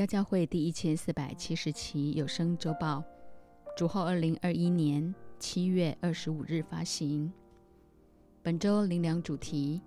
[0.00, 3.04] 家教会第一千四百七十期有声周报，
[3.76, 7.30] 主后二零二一年七月二十五日发行。
[8.42, 9.82] 本周灵粮主题：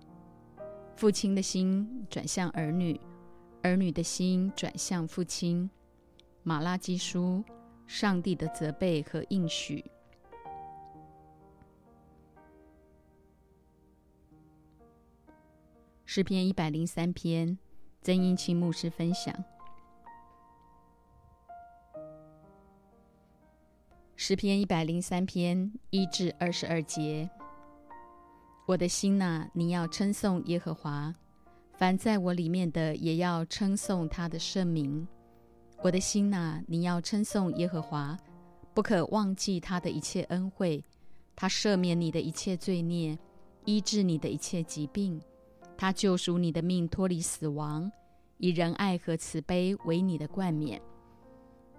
[0.94, 3.00] 父亲的心转向儿女，
[3.62, 5.68] 儿女的心转向父亲。
[6.44, 7.42] 马拉基书：
[7.84, 9.84] 上帝的责备和应许。
[16.04, 17.58] 诗篇一百零三篇，
[18.00, 19.34] 曾英清牧师分享。
[24.26, 27.28] 诗篇一百零三篇一至二十二节，
[28.64, 31.12] 我的心呐，你要称颂耶和华；
[31.76, 35.06] 凡在我里面的，也要称颂他的圣名。
[35.82, 38.16] 我的心呐，你要称颂耶和华，
[38.72, 40.82] 不可忘记他的一切恩惠。
[41.36, 43.18] 他赦免你的一切罪孽，
[43.66, 45.20] 医治你的一切疾病。
[45.76, 47.92] 他救赎你的命，脱离死亡，
[48.38, 50.80] 以仁爱和慈悲为你的冠冕。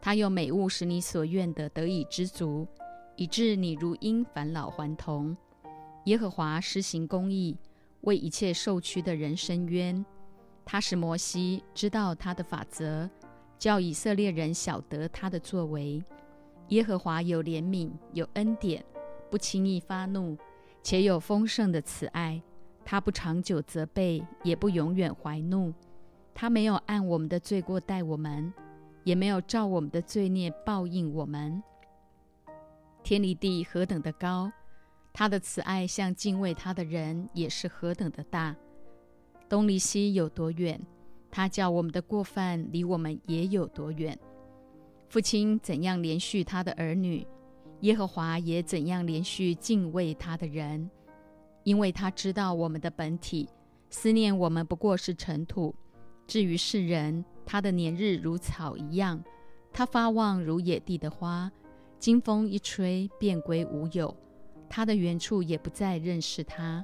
[0.06, 2.67] 他用美物使你所愿的得以知足，
[3.16, 5.36] 以致你如婴返老还童。
[6.03, 7.58] 耶和华施行公义，
[8.02, 10.06] 为一切受屈的人伸冤。
[10.64, 13.09] 他使摩西知道他的法则，
[13.58, 16.03] 叫以色列人晓得他的作为。
[16.67, 18.86] 耶和华有怜悯，有恩典，
[19.31, 20.38] 不轻易发怒，
[20.84, 22.40] 且有丰盛的慈爱。
[22.84, 25.73] 他不长久责备，也不永远怀怒。
[26.36, 28.53] 他没有按我们的罪过待我们。
[29.06, 31.64] 也没有照我们的罪孽报应我们。
[33.03, 34.52] 天离地何等的高，
[35.14, 38.53] 他的慈爱向敬畏他的人也是何等的大。
[39.47, 40.81] 东离西有多远，
[41.30, 44.17] 他叫我们的过犯离我们也有多远。
[45.08, 47.25] 父亲怎样连续他的儿女，
[47.81, 50.90] 耶和华也怎样连续敬畏他的人，
[51.63, 53.47] 因为他知道我们的本体，
[53.91, 55.75] 思念我们不过是尘土。
[56.25, 59.23] 至于世人，他的年日如草一样，
[59.72, 61.51] 他发旺如野地的花，
[62.00, 64.16] 经风一吹便归无有，
[64.69, 66.84] 他的原处也不再认识他。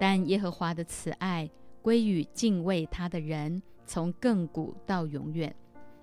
[0.00, 1.48] 但耶和华的慈爱
[1.80, 5.48] 归于敬畏他的人，从亘古到永远；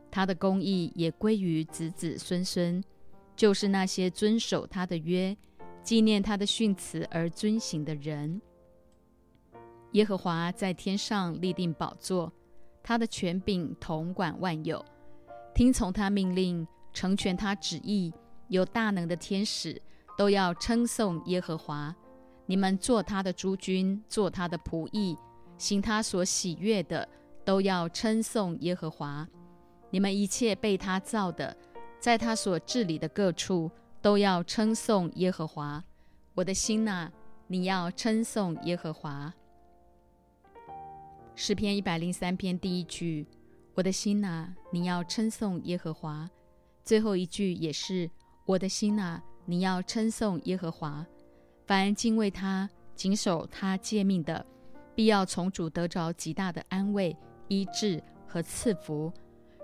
[0.09, 2.81] 他的公义也归于子子孙孙，
[3.35, 5.35] 就是那些遵守他的约、
[5.83, 8.41] 纪念他的训词而遵行的人。
[9.91, 12.31] 耶和华在天上立定宝座。
[12.83, 14.83] 他的权柄统管万有，
[15.53, 18.13] 听从他命令，成全他旨意，
[18.47, 19.81] 有大能的天使
[20.17, 21.95] 都要称颂耶和华。
[22.45, 25.17] 你们做他的诸君，做他的仆役，
[25.57, 27.07] 行他所喜悦的，
[27.45, 29.27] 都要称颂耶和华。
[29.89, 31.55] 你们一切被他造的，
[31.99, 33.69] 在他所治理的各处，
[34.01, 35.83] 都要称颂耶和华。
[36.33, 37.09] 我的心呐，
[37.47, 39.33] 你要称颂耶和华。
[41.33, 43.25] 诗篇一百零三篇第一句
[43.73, 46.29] ：“我的心呐，你要称颂耶和华。”
[46.83, 48.09] 最后一句也是
[48.45, 51.05] ：“我的心呐，你要称颂耶和华。”
[51.65, 54.45] 凡敬畏他、谨守他诫命的，
[54.93, 57.15] 必要从主得着极大的安慰、
[57.47, 59.11] 医治和赐福。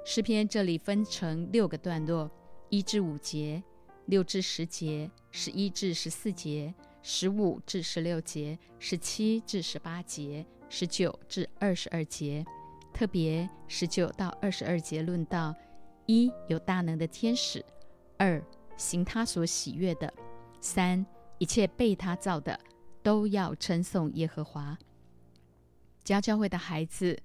[0.06, 2.32] 诗篇这里分成六个段落：
[2.70, 3.62] 一至五节、
[4.06, 6.74] 六至十节、十一至十四节、
[7.04, 10.46] 十五至十六节、十七至十八节。
[10.70, 12.46] 十九至二十二节，
[12.94, 15.56] 特别十九到二十二节论到：
[16.06, 17.62] 一有大能的天使；
[18.18, 18.44] 二
[18.76, 20.08] 行他所喜悦的；
[20.60, 21.06] 三
[21.38, 22.60] 一切被他造的
[23.02, 24.78] 都要称颂耶和华。
[26.04, 27.18] 家教会的孩子，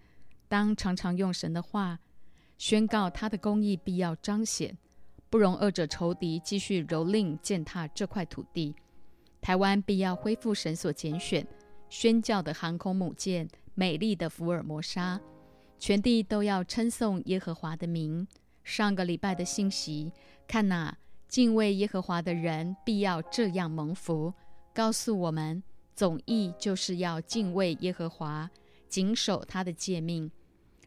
[0.49, 1.99] 当常常用神的话
[2.59, 4.77] 宣告他的公义必要彰显，
[5.29, 8.75] 不容恶者仇敌继续蹂躏践踏这块土地。
[9.41, 11.45] 台湾必要恢复神所拣选。
[11.93, 15.21] 宣教的航空母舰，美丽的福尔摩沙，
[15.79, 18.27] 全地都要称颂耶和华的名。
[18.65, 20.11] 上个礼拜的信息，
[20.49, 20.97] 看哪，
[21.29, 24.33] 敬畏耶和华的人必要这样蒙福，
[24.73, 25.63] 告诉我们，
[25.95, 28.49] 总意就是要敬畏耶和华，
[28.89, 30.33] 谨守他的诫命。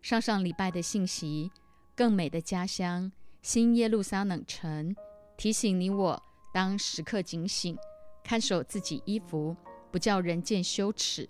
[0.02, 1.52] 上上礼拜的信息，
[1.96, 3.12] 更美的家乡，
[3.44, 4.96] 新耶路撒冷城，
[5.38, 6.20] 提醒你我
[6.52, 7.78] 当时刻警醒，
[8.24, 9.56] 看守自己衣服。
[9.96, 11.30] 不叫人见羞耻，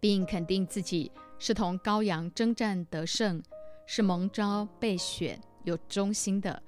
[0.00, 3.42] 并肯定自己是同羔羊征战得胜，
[3.84, 6.62] 是蒙召被选有忠心的。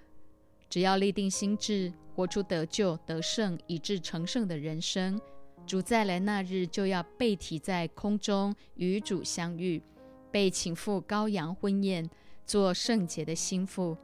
[0.68, 5.18] 只要立定心志，活出得救得胜以致成圣的人生，
[5.66, 9.82] 主再来那日就要被提在空中与主相遇，
[10.30, 12.06] 被请赴羔羊婚宴，
[12.44, 13.96] 做圣洁的心腹。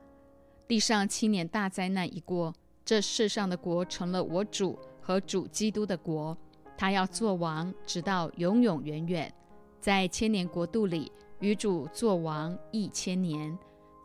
[0.67, 6.35] 地上七年大灾难一过，这世上的国成了我主和主基督的国。
[6.79, 9.35] 他要做王，直到永永远远，
[9.81, 11.11] 在千年国度里
[11.41, 13.59] 与主做王一千年。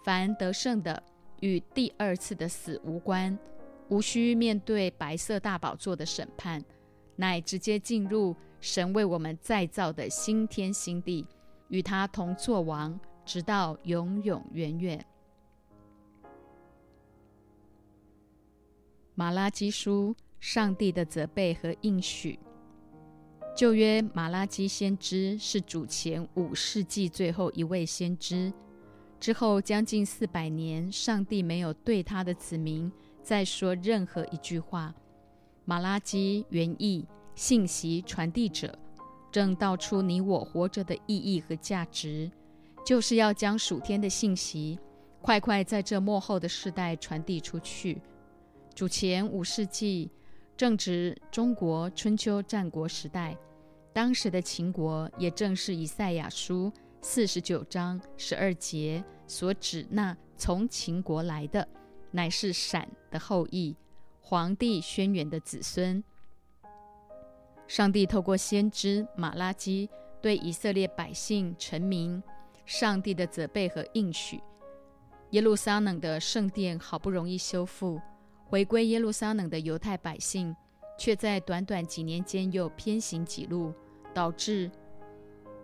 [0.04, 1.02] 凡得胜的，
[1.40, 3.38] 与第二次的死无关，
[3.90, 6.66] 无需面对白色大宝座的审判，
[7.16, 11.28] 乃直接进入神为我们再造的新天新地，
[11.68, 15.06] 与他同做王，直到永永远远。
[19.14, 22.40] 马拉基书，上帝的责备和应许。
[23.56, 28.52] 旧约马拉基先知是主前五世纪最后一位先知，
[29.20, 32.92] 之后将近四百年，上帝没有对他的子民
[33.22, 34.94] 再说任何一句话。
[35.66, 37.06] 马拉基原意
[37.36, 38.76] 信息传递者，
[39.32, 42.32] 正道出你我活着的意义和价值，
[42.84, 44.80] 就是要将属天的信息
[45.22, 48.02] 快快在这末后的世代传递出去。
[48.74, 50.10] 主前五世纪。
[50.56, 53.36] 正值中国春秋战国时代，
[53.92, 56.72] 当时的秦国也正是以赛亚书
[57.02, 61.68] 四十九章十二节所指那从秦国来的，
[62.12, 63.76] 乃是闪的后裔，
[64.22, 66.04] 皇帝轩辕的子孙。
[67.68, 69.90] 上帝透过先知马拉基
[70.22, 72.22] 对以色列百姓臣民
[72.66, 74.40] 上帝的责备和应许。
[75.32, 78.00] 耶路撒冷的圣殿好不容易修复。
[78.54, 80.56] 回归耶路撒冷的犹太百姓，
[80.96, 83.74] 却在短短几年间又偏行己路，
[84.14, 84.70] 导致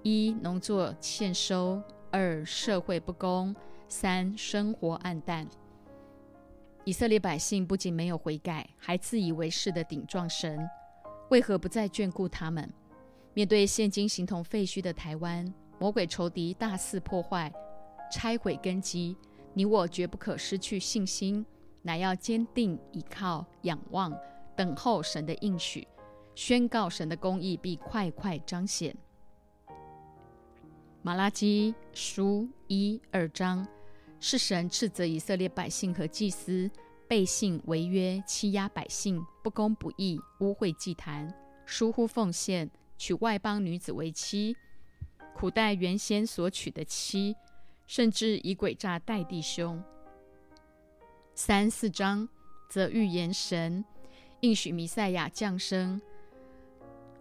[0.02, 3.56] 一农作欠收，二社会不公，
[3.88, 5.48] 三生活暗淡。
[6.84, 10.68] 以色列百姓不仅没有悔改，还自以为是的顶撞神，
[11.30, 12.68] 为何不再眷顾他们？
[13.36, 15.46] 面对现今形同废墟的台湾，
[15.78, 17.54] 魔鬼仇敌大肆破坏、
[18.12, 19.16] 拆毁根基，
[19.54, 21.46] 你我绝不可失去信心。
[21.82, 24.18] 乃要坚定倚靠、仰望、
[24.56, 25.88] 等候神的应许，
[26.36, 28.96] 宣告神的公义必快快彰显。
[31.02, 33.66] 马拉基书一二章
[34.20, 36.70] 是神斥责以色列百姓和祭司
[37.08, 41.34] 背信违约、欺压百姓、不公不义、污秽祭坛、
[41.66, 44.56] 疏忽奉献、娶外邦女子为妻、
[45.34, 47.34] 苦待原先所娶的妻，
[47.88, 49.82] 甚至以诡诈待弟兄。
[51.42, 52.28] 三四章
[52.68, 53.86] 则预言神
[54.42, 56.02] 应许弥赛亚降生，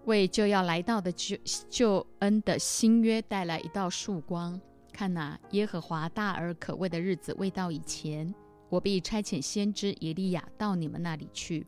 [0.06, 1.37] 为就要来到的救
[1.70, 4.61] 救恩的新约带来一道曙光。
[4.93, 8.35] 看哪，耶和华大而可畏的日子未到以前，
[8.69, 11.65] 我必差遣先知以利亚到你们那里去。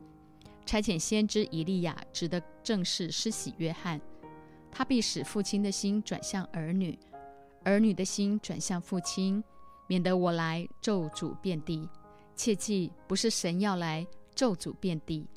[0.65, 4.01] 差遣先知以利亚指的正是施洗约翰，
[4.69, 6.99] 他必使父亲的心转向儿女，
[7.63, 9.41] 儿女的心转向父亲，
[9.87, 11.87] 免得我来咒诅遍地。
[12.35, 15.27] 切记，不是神要来咒诅遍地，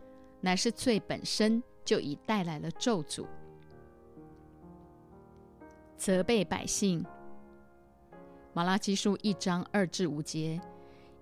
[0.41, 3.26] 乃是罪本身就已带来了咒诅。
[5.96, 7.05] 责备百姓。
[8.52, 10.61] 马拉基书一章二至五节，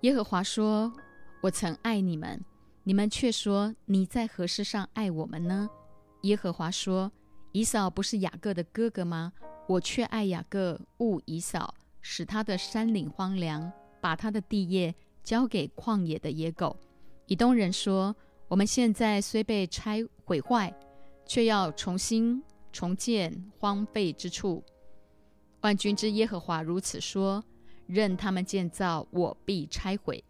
[0.03, 0.93] 耶和华说
[1.41, 2.45] ：“我曾爱你们，
[2.85, 5.69] 你们却说你在何事上爱我们呢？”
[6.23, 7.11] 耶和华说
[7.53, 9.33] ：“以扫不是雅各的哥哥吗？
[9.67, 16.77] 我却爱雅各，恶以扫，使他的山岭荒凉，把他的地业。”交给旷野的野狗。
[17.27, 18.15] 以东人说
[18.49, 20.75] ：“我们现在虽被拆毁坏，
[21.25, 24.63] 却要重新重建荒废之处。”
[25.63, 27.43] 万军之耶和华如此说
[27.87, 30.23] ：“任他们建造，我必拆毁；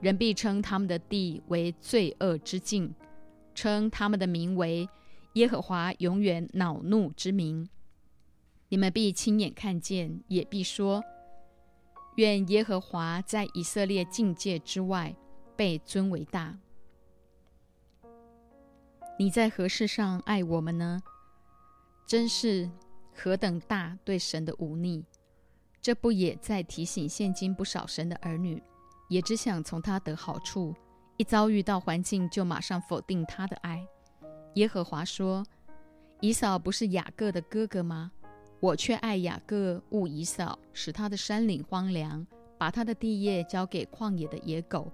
[0.00, 2.94] 人必称他们的地为罪恶之境，
[3.54, 4.88] 称他们的名为
[5.32, 7.68] 耶和华永远恼怒之名。
[8.68, 11.02] 你们必亲眼看见，也必说。”
[12.16, 15.14] 愿耶和华在以色列境界之外
[15.56, 16.56] 被尊为大。
[19.18, 21.02] 你在何事上爱我们呢？
[22.06, 22.70] 真是
[23.14, 25.04] 何等大对神的忤逆！
[25.80, 28.62] 这不也在提醒现今不少神的儿女，
[29.08, 30.74] 也只想从他得好处，
[31.16, 33.86] 一遭遇到环境就马上否定他的爱。
[34.54, 35.44] 耶和华说
[36.20, 38.12] ：“以扫不是雅各的哥哥吗？”
[38.64, 44.90] 我却爱雅各，恶以扫，使他的山岭荒凉，把他的地业交给旷野的野狗。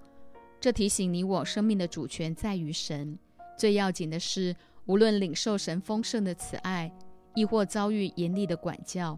[0.59, 3.17] 这提醒你我，生命的主权在于神。
[3.57, 4.53] 最要紧的是，
[4.87, 6.91] 无论领受神丰盛的慈爱，
[7.33, 9.17] 亦或遭遇严厉的管教，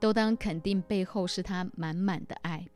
[0.00, 2.66] 都当肯定背后是他满满的爱。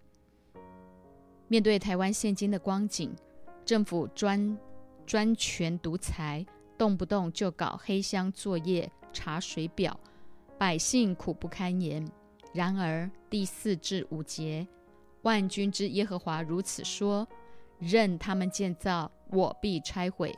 [1.49, 3.17] 面对台湾现今的光景，
[3.65, 4.59] 政府专
[5.07, 6.45] 专权独裁，
[6.77, 9.99] 动不动就搞黑箱作业、查水表。
[10.59, 12.07] 百姓苦不堪言。
[12.53, 14.67] 然而第四至五节，
[15.23, 17.27] 万军之耶和华如此说：
[17.79, 20.31] 任他们建造，我必拆毁；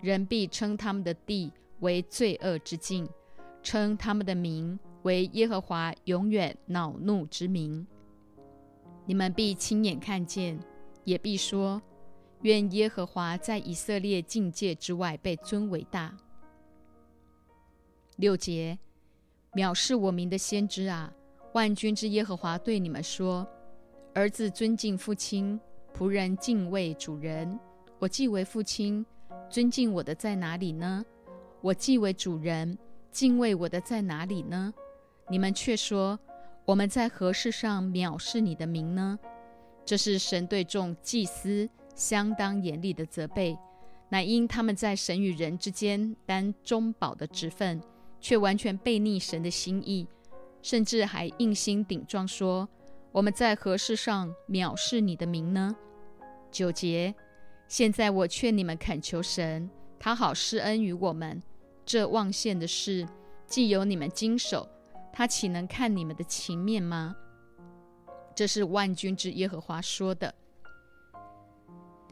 [0.00, 3.08] 人必称他们的地为罪恶之境，
[3.62, 7.86] 称他们的名为耶和华永远恼怒之名。
[9.04, 10.58] 你们必亲眼看见，
[11.04, 11.82] 也必说：
[12.42, 16.16] 愿耶和华在以色列境界之外被尊为大。
[18.16, 18.78] 六节，
[19.56, 21.10] 藐视我名的先知啊，
[21.54, 23.48] 万军之耶和华对你们说：
[24.12, 25.58] 儿子尊敬父亲，
[25.96, 27.58] 仆人敬畏主人。
[27.98, 29.04] 我既为父亲，
[29.48, 31.02] 尊敬我的在哪里呢？
[31.62, 32.76] 我既为主人，
[33.10, 34.74] 敬畏我的在哪里呢？
[35.30, 36.20] 你们却说。
[36.66, 39.18] 我们在何事上藐视你的名呢？
[39.86, 43.56] 这是神对众祭司相当严厉的责备，
[44.10, 47.80] 乃因他们在神与人之间担中保的职分，
[48.20, 50.06] 却完全背逆神的心意，
[50.62, 52.68] 甚至还硬心顶撞说
[53.12, 55.74] ：“我们在何事上藐视你的名呢？”
[56.50, 57.14] 九节，
[57.68, 61.42] 现在我劝你们恳求神，他好施恩于我们。
[61.84, 63.06] 这望线的事，
[63.46, 64.68] 既有你们经手。
[65.12, 67.16] 他岂能看你们的情面吗？
[68.34, 70.34] 这是万军之耶和华说的。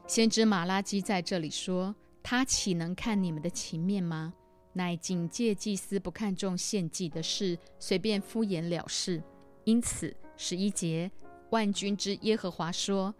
[0.06, 4.32] 先知马拉基在这里说：“他岂能看你们的情面吗？”
[4.74, 9.22] 乃警戒祭司不看重献祭的事，随便敷衍了事。
[9.64, 11.10] 因此，十一节，
[11.50, 13.14] 万军之耶和华说：“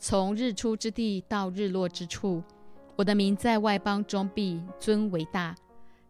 [0.00, 2.42] 从日出之地到日落之处，
[2.96, 5.54] 我的名在外邦中必尊为大。”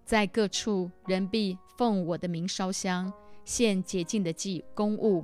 [0.06, 3.12] 在各处，人必奉我的名烧香，
[3.44, 5.22] 献洁净的祭公物，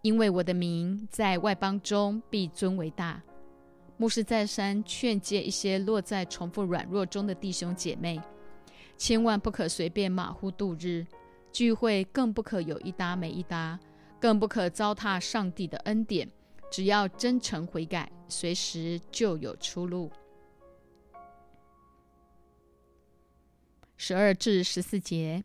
[0.00, 3.22] 因为我的名在外邦中必尊为大。
[3.98, 8.18] 牧师再三劝诫一些落在重复软弱中的弟兄姐妹，
[9.02, 11.04] 千万不可随便马虎度日，
[11.52, 13.76] 聚会更不可有一搭没一搭，
[14.20, 16.30] 更不可糟蹋上帝的恩典。
[16.70, 20.08] 只要真诚悔改，随时就有出路。
[23.96, 25.42] 十二至十四节，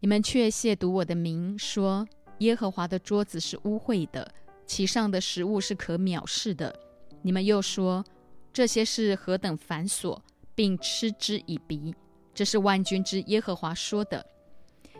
[0.00, 4.32] 你们却亵渎我的名，说耶和华的桌子是污秽的，
[4.64, 6.74] 其上的食物是可藐视的。
[7.20, 8.02] 你们又说
[8.54, 10.18] 这些事何等繁琐，
[10.54, 11.94] 并嗤之以鼻。
[12.36, 14.24] 这是万军之耶和华说的。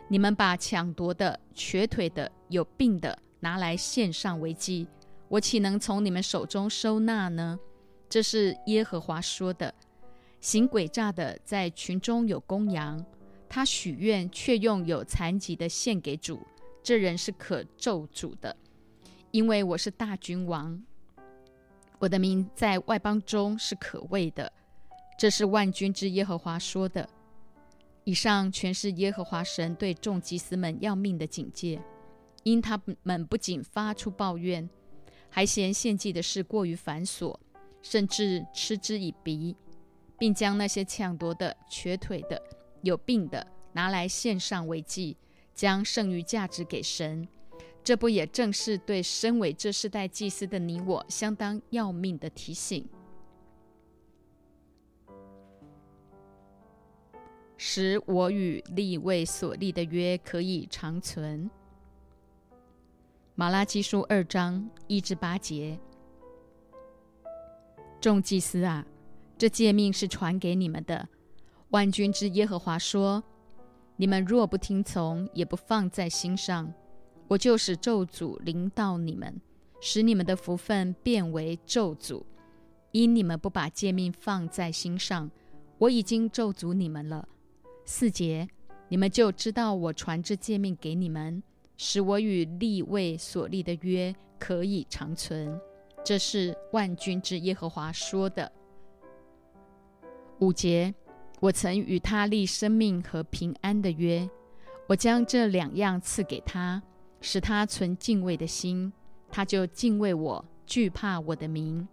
[0.07, 4.87] 你们把抢夺的、瘸腿的、有病的拿来献上为祭，
[5.27, 7.59] 我岂能从你们手中收纳呢？
[8.09, 9.71] 这是耶和华说的。
[10.41, 13.05] 行诡诈的在群中有公羊，
[13.47, 16.41] 他许愿却用有残疾的献给主，
[16.81, 18.57] 这人是可咒主的，
[19.29, 20.81] 因为我是大君王，
[21.99, 24.51] 我的名在外邦中是可畏的。
[25.19, 27.07] 这是万军之耶和华说的。
[28.07, 31.83] 以上全是耶和华神对众祭司们要命的警戒，
[32.43, 34.69] 因他们不仅发出抱怨，
[35.29, 37.37] 还嫌献祭的事过于繁琐，
[37.81, 39.57] 甚至嗤之以鼻。
[40.17, 42.41] 并将那些抢夺的、瘸腿的、
[42.81, 45.15] 有病的拿来献上为祭，
[45.53, 47.27] 将剩余价值给神。
[47.83, 52.87] 这不也正是对身为这世代祭司的你我相当要命的提醒？
[57.57, 61.49] 使我与立位所立的约可以长存。
[63.33, 65.79] 马拉基书二章一至八节，
[67.99, 68.85] 众祭司啊！
[69.37, 71.07] 这诫命是传给你们的。
[71.69, 73.23] 万军之耶和华说
[73.97, 76.73] ：“你们若不听从，也不放在心上，
[77.27, 79.39] 我就使咒诅临到你们，
[79.79, 82.23] 使你们的福分变为咒诅。
[82.91, 85.29] 因你们不把诫命放在心上，
[85.77, 87.27] 我已经咒诅你们了。”
[87.89, 88.45] 四节，
[88.89, 91.41] 你们就知道我传这诫命给你们，
[91.77, 95.57] 使我与立位所立的约可以长存。
[96.03, 98.51] 这是万军之耶和华说的。
[100.39, 100.93] 五节，
[101.39, 104.29] 我曾与他立生命和平安的约，
[104.87, 106.83] 我将这两样赐给他，
[107.21, 108.91] 使他存敬畏的心，
[109.31, 111.87] 他就敬畏我，惧怕我的名。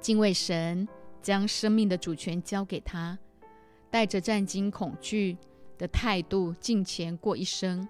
[0.00, 0.86] 敬畏神，
[1.20, 3.18] 将生命的主权交给他，
[3.90, 5.36] 带着战惊恐惧
[5.76, 7.88] 的态度进前过一生。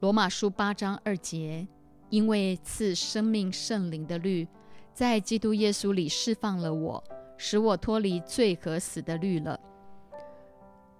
[0.00, 1.66] 罗马书八章二节，
[2.08, 4.46] 因为赐生命圣灵的律，
[4.94, 7.02] 在基督耶稣里释放了我。
[7.42, 9.58] 使我脱离罪和死的律了，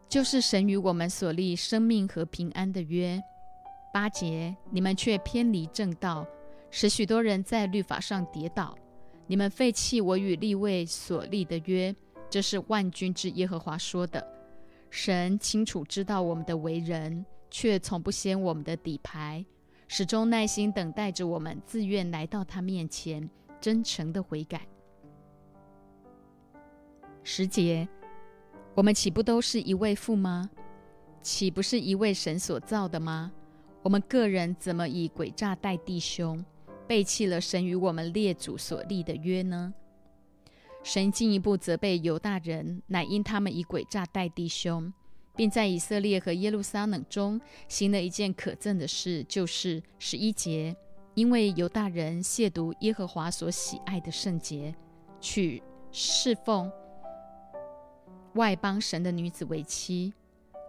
[0.09, 3.23] 就是神与我们所立生命和平安的约。
[3.93, 6.27] 八节，你们却偏离正道，
[6.71, 8.75] 使许多人在律法上跌倒。
[9.27, 11.95] 你们废弃我与立位所立的约，
[12.31, 14.25] 这是万军之耶和华说的。
[14.89, 19.45] 神清楚知道我们的为人，却从不掀我们的底牌，
[19.89, 23.29] 始终耐心等待着我们自愿来到他面前，
[23.61, 24.67] 真诚的悔改。
[27.23, 27.89] 时节，
[28.75, 30.49] 我们岂不都是一位父吗？
[31.21, 33.31] 岂不是一位神所造的吗？
[33.83, 36.45] 我们个人怎么以诡诈待弟兄，
[36.87, 39.75] 背弃了神与我们列祖所立的约呢？
[40.83, 44.93] 神进一步责备犹大人，乃因他们以诡诈待弟兄，
[45.37, 50.75] 并在以色列和耶路撒冷中行了一件可憎的事，就是十一节，
[51.15, 54.75] 因为犹大人亵渎耶和华所喜爱的圣洁，
[55.21, 56.73] 娶侍奉
[58.35, 60.13] 外邦神的女子为妻。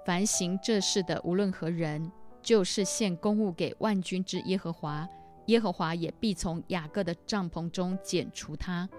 [0.06, 5.08] 凡行这事的，无论何人，就是献公物给万军之耶和华，
[5.46, 8.90] 耶和华也必从雅各的帐篷中剪除他。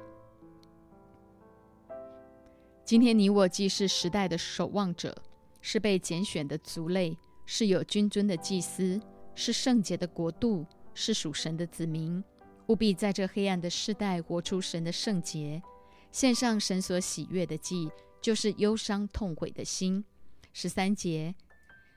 [2.93, 5.17] 今天你我既是时代的守望者，
[5.63, 9.01] 是被拣选的族类，是有君尊的祭司，
[9.35, 12.23] 是圣洁的国度，是属神的子民。
[12.67, 15.63] 务必在这黑暗的时代活出神的圣洁，
[16.11, 20.05] 献上神所喜悦的祭，就是忧伤痛悔的心。
[20.53, 21.35] 十三节，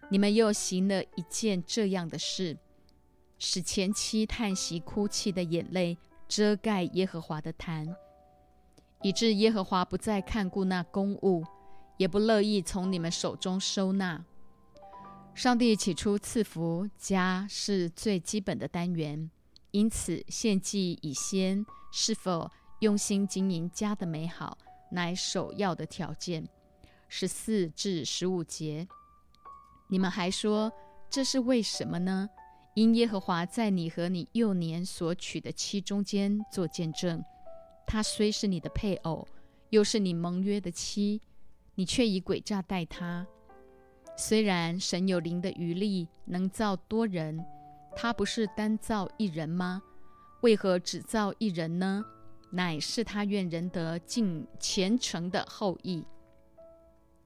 [0.10, 2.58] 你们又行了一件这样的事，
[3.38, 5.98] 使前妻叹息哭泣的眼泪
[6.30, 7.94] 遮盖耶和华的坛。
[9.02, 11.44] 以致耶和华不再看顾那公物，
[11.98, 14.26] 也不乐意从你们手中收纳。
[15.34, 19.30] 上帝起初赐福家是最基本的单元，
[19.72, 22.50] 因此献祭以先是否
[22.80, 24.58] 用心经营家的美好，
[24.92, 26.48] 乃首要的条件。
[27.08, 28.88] 十四至十五节，
[29.90, 30.72] 你们还说
[31.10, 32.30] 这是为什么呢？
[32.74, 37.24] 因耶和华在你和你幼年所娶的妻中间做见证。
[37.86, 39.28] 她虽是你的配偶，
[39.70, 41.22] 又是你盟约的妻，
[41.76, 43.26] 你却以诡诈待她。
[44.18, 47.46] 虽然神有灵的余力，能造多人，
[47.96, 49.82] 他不是单造一人吗？
[50.42, 52.06] 为何只造一人呢？
[52.52, 56.06] 乃是他愿人得尽虔诚的后裔。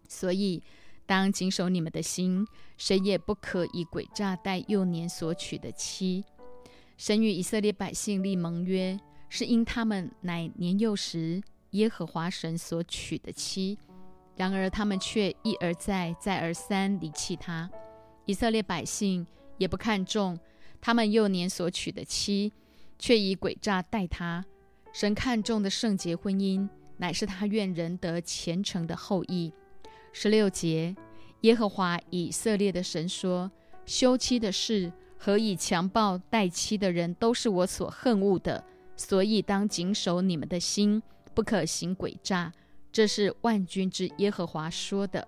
[0.07, 0.63] 所以，
[1.05, 6.25] 当谨守你们的心，谁也不可以诡诈待幼年所娶的妻。
[6.97, 8.99] 神与以色列百姓立盟约。
[9.29, 13.77] 是因他们乃年幼时耶和华神所娶的妻，
[14.35, 17.69] 然而他们却一而再、再而三离弃他。
[18.25, 19.25] 以色列百姓
[19.57, 20.39] 也不看重
[20.81, 22.51] 他们幼年所娶的妻，
[22.97, 24.43] 却以诡诈待他。
[24.91, 29.53] 神看重的圣洁婚姻，乃是他愿人得虔诚的后裔。
[30.11, 30.95] 十六节，
[31.41, 33.51] 耶和华以色列的神说
[33.85, 38.63] ：“休妻的事和以强暴待妻的人，都是我所恨恶的。”
[38.99, 41.01] 所以，当谨守你们的心，
[41.33, 42.51] 不可行诡诈。
[42.91, 45.25] 这是万军之耶和华说的。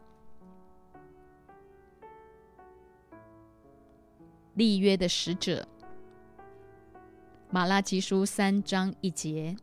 [4.56, 5.66] 立约的使者，
[7.50, 9.56] 马拉基书三章一节：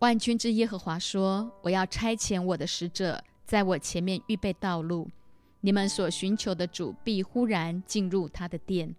[0.00, 5.08] 万军之耶和华说：“我要差遣我的使者，在我前面预备道路。
[5.62, 8.94] 你们所寻求的主必忽然进入他的殿。”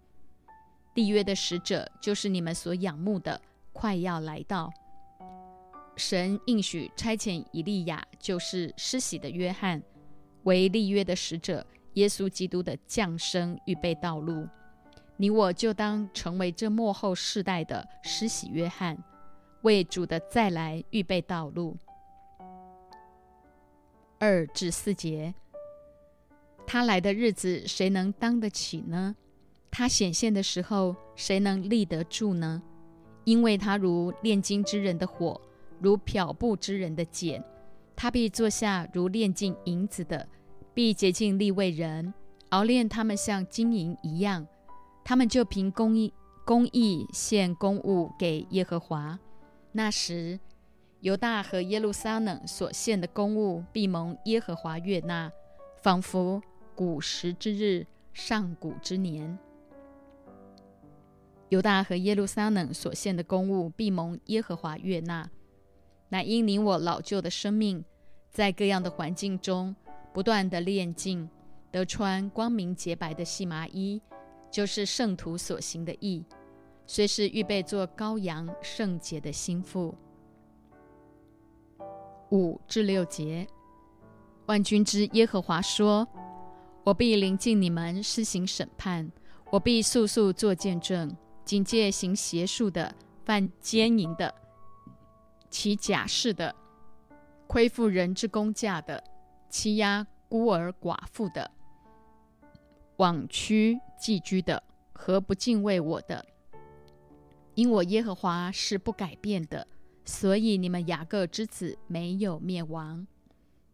[0.94, 3.40] 立约的使者，就是你们所仰慕的。
[3.80, 4.72] 快要来到，
[5.96, 9.80] 神应许差遣以利亚，就是施洗的约翰，
[10.42, 14.48] 为立约的使者，耶稣基督的降生预备道路。
[15.16, 18.98] 你我就当成为这末后世代的施洗约翰，
[19.62, 21.76] 为主的再来预备道路。
[24.18, 25.32] 二至四节，
[26.66, 29.14] 他来的日子，谁能当得起呢？
[29.70, 32.60] 他显现的时候，谁能立得住呢？
[33.28, 35.38] 因为他如炼金之人的火，
[35.80, 37.44] 如漂布之人的碱，
[37.94, 40.26] 他必坐下如炼尽银子的，
[40.72, 42.14] 必洁净立位人，
[42.48, 44.46] 熬炼他们像金银一样。
[45.04, 46.10] 他们就凭公义
[46.46, 49.18] 公义献公物给耶和华。
[49.72, 50.40] 那时，
[51.00, 55.30] 犹大和耶路撒冷所献的公物必蒙耶和华悦纳，
[55.82, 56.40] 仿佛
[56.74, 59.38] 古时之日，上古之年。
[61.50, 65.30] 犹大和耶路撒冷所献的公物必蒙耶和华悦纳，
[66.10, 67.82] 乃因你我老旧的生命，
[68.30, 69.74] 在各样的环境中
[70.12, 71.28] 不断的炼净，
[71.70, 74.00] 得穿光明洁白的细麻衣，
[74.50, 76.22] 就是圣徒所行的义，
[76.86, 79.94] 虽是预备做羔羊圣洁的心腹。
[82.30, 83.46] 五至六节，
[84.44, 86.06] 万军之耶和华说
[86.84, 89.10] ：“我必临近你们施行审判，
[89.50, 91.16] 我必速速做见证。”
[91.48, 94.34] 警戒行邪术的、犯奸淫的、
[95.48, 96.54] 起假誓的、
[97.46, 99.02] 亏负人之公价的、
[99.48, 101.50] 欺压孤儿寡妇的、
[102.98, 106.26] 枉屈寄居的和不敬畏我的，
[107.54, 109.66] 因我耶和华是不改变的，
[110.04, 113.06] 所以你们雅各之子没有灭亡。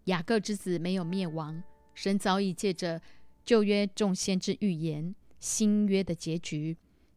[0.04, 1.60] 雅各之子没有灭亡，
[1.92, 3.02] 神早已借着
[3.44, 6.76] 旧约众先之预言，新约的结局。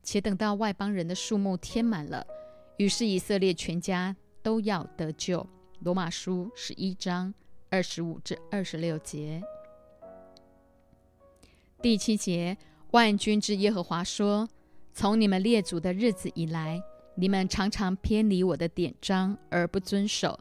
[0.10, 2.26] 且等到外邦人的数目填满了，
[2.78, 5.46] 于是以色列全家都要得救。
[5.82, 7.34] 罗马书十一章
[7.70, 9.44] 二十五至二十六节。
[11.82, 12.58] 第七节，
[12.92, 14.48] 万军之耶和华说
[14.96, 16.82] ：“从你们列祖的日子以来，
[17.16, 20.40] 你们常常偏离我的典章而不遵守。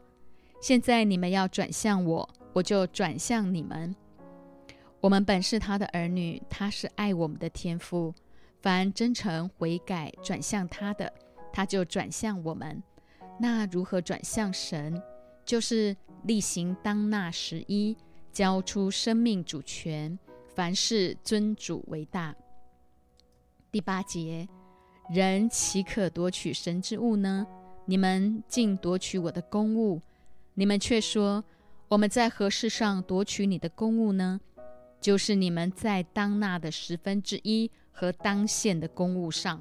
[0.61, 3.93] 现在你们要转向我，我就转向你们。
[5.01, 8.15] 我们本是他的儿女，他是爱我们的天父。
[8.67, 11.13] 凡真诚悔改转向他的，
[11.53, 12.83] 他就转向我们。
[13.39, 15.01] 那如何转向神？
[15.45, 17.95] 就是例行当纳十一，
[18.33, 20.19] 交出生命主权。”
[20.53, 22.35] 凡事尊主为大。
[23.71, 24.49] 第八节，
[25.13, 27.47] 人岂可夺取神之物呢？
[27.85, 30.01] 你们竟夺取我的公物，
[30.55, 31.41] 你们却说
[31.87, 34.41] 我们在何事上夺取你的公物呢？
[34.99, 39.59] 就是你们在当纳的十分之一和当献的公物上。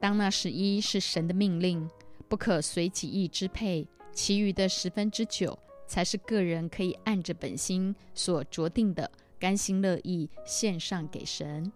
[0.00, 1.88] 当纳十一是神的命令，
[2.28, 5.56] 不可随己意支配，其余的十分之九。
[5.86, 11.70] 才是个人可以按着本心所酌定的，甘心乐意献上给神。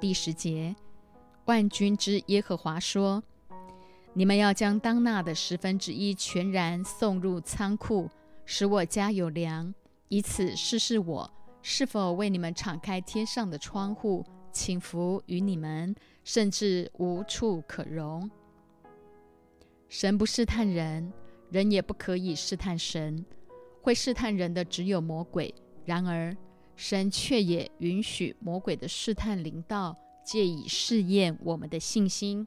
[0.00, 0.74] 第十节，
[1.44, 3.22] 万军之耶和华说
[4.14, 8.08] ：“你们要将当纳的十分之一全然送入仓库，
[8.46, 9.72] 使我家有粮，
[10.08, 11.30] 以此试试我
[11.62, 15.94] 是否为你们敞开天上的窗户，请福于你们，
[16.24, 18.30] 甚至无处可容。
[19.88, 21.12] 神不试探人。”
[21.50, 23.26] 人也不可以试探神，
[23.82, 25.52] 会试探人的只有魔鬼。
[25.84, 26.32] 然而，
[26.76, 32.46] 神却也允许魔鬼的试探临到，借以试验我们的信心。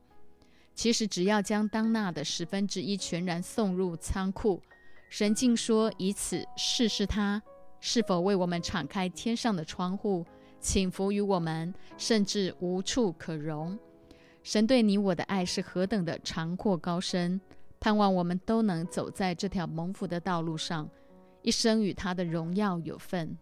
[0.74, 4.62] 其实，只要将当纳的十分之一全然送入仓库，
[5.10, 7.44] 神竟说以此试试他
[7.86, 10.26] 是否为我们敞开天上的窗户，
[10.62, 13.78] 请服于我们，甚至无处可容。
[14.42, 17.42] 神对你我的爱是何等的长阔高深！
[17.82, 20.90] 盼望我们都能走在这条蒙福的道路上，
[21.42, 23.38] 一生与他的荣耀有份。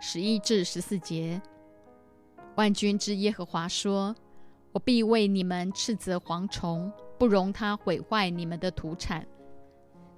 [0.00, 1.42] 十一至十四节，
[2.54, 4.14] 万军之耶和华说
[4.70, 9.26] ：“我必为你们斥责蝗虫，不容它毁坏你们的土产。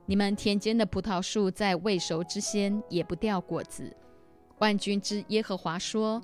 [0.08, 3.94] 你们田间的葡萄树在未熟之先也不掉果子。”
[4.58, 6.22] 万军之耶和华说：“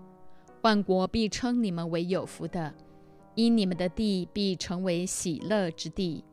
[0.62, 2.73] 万国必称你们为有福的。”
[3.37, 6.25] 因你们的地必成为喜乐之地，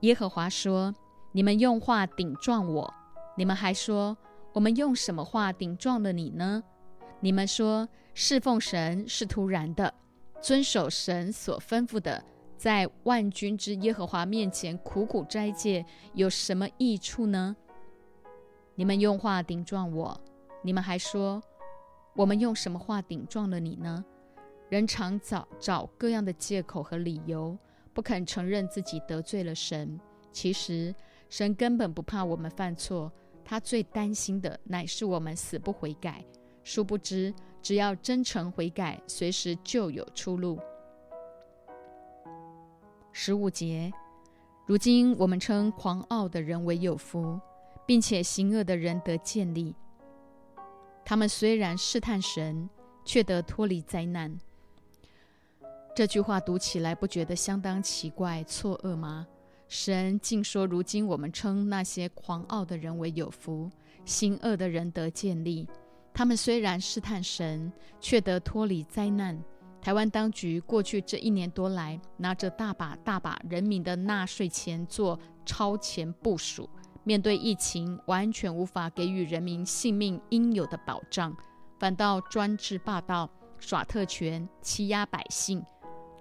[0.00, 0.94] 耶和华说
[1.32, 2.94] ：“你们用话顶撞我，
[3.36, 4.16] 你们还说
[4.54, 6.62] 我们用什么话顶撞了你呢？
[7.20, 9.92] 你们说侍奉神是突然的，
[10.40, 12.24] 遵守神所吩咐的，
[12.56, 17.54] 在万军之耶和华面前苦苦斋戒有什么益处呢？
[18.74, 20.18] 你们用话顶撞我，
[20.62, 21.42] 你们还说
[22.14, 24.04] 我们用什么话顶撞了你呢？”
[24.70, 27.56] 人常找找各样的借口和理由，
[27.92, 30.00] 不肯承认自己得罪了神。
[30.32, 30.92] 其实，
[31.28, 33.12] 神根本不怕我们犯错，
[33.44, 36.24] 他最担心的乃是我们死不悔改。
[36.64, 40.58] 殊不知，只要真诚悔改，随时就有出路。
[43.16, 43.92] 十五节，
[44.66, 47.38] 如今我们称狂傲的人为有福，
[47.86, 49.72] 并且行恶的人得建立。
[51.04, 52.68] 他们虽然试探神，
[53.04, 54.36] 却得脱离灾难。
[55.94, 59.28] 这句话读起来不觉得相当奇怪、错愕吗？
[59.68, 63.70] 神竟说：“如今我们称那些狂傲的人为有福，
[64.04, 65.68] 行恶的人得建立。
[66.12, 69.40] 他们虽然试探神，却得脱离灾难。”
[69.84, 76.66] 台湾当局过去这一年多来，拿着大把大把人民的纳税钱做超前部署，
[77.02, 81.36] 面对疫情，完全无法给予人民性命应有的保障，
[81.78, 85.62] 反倒专制霸道、耍特权、欺压百姓。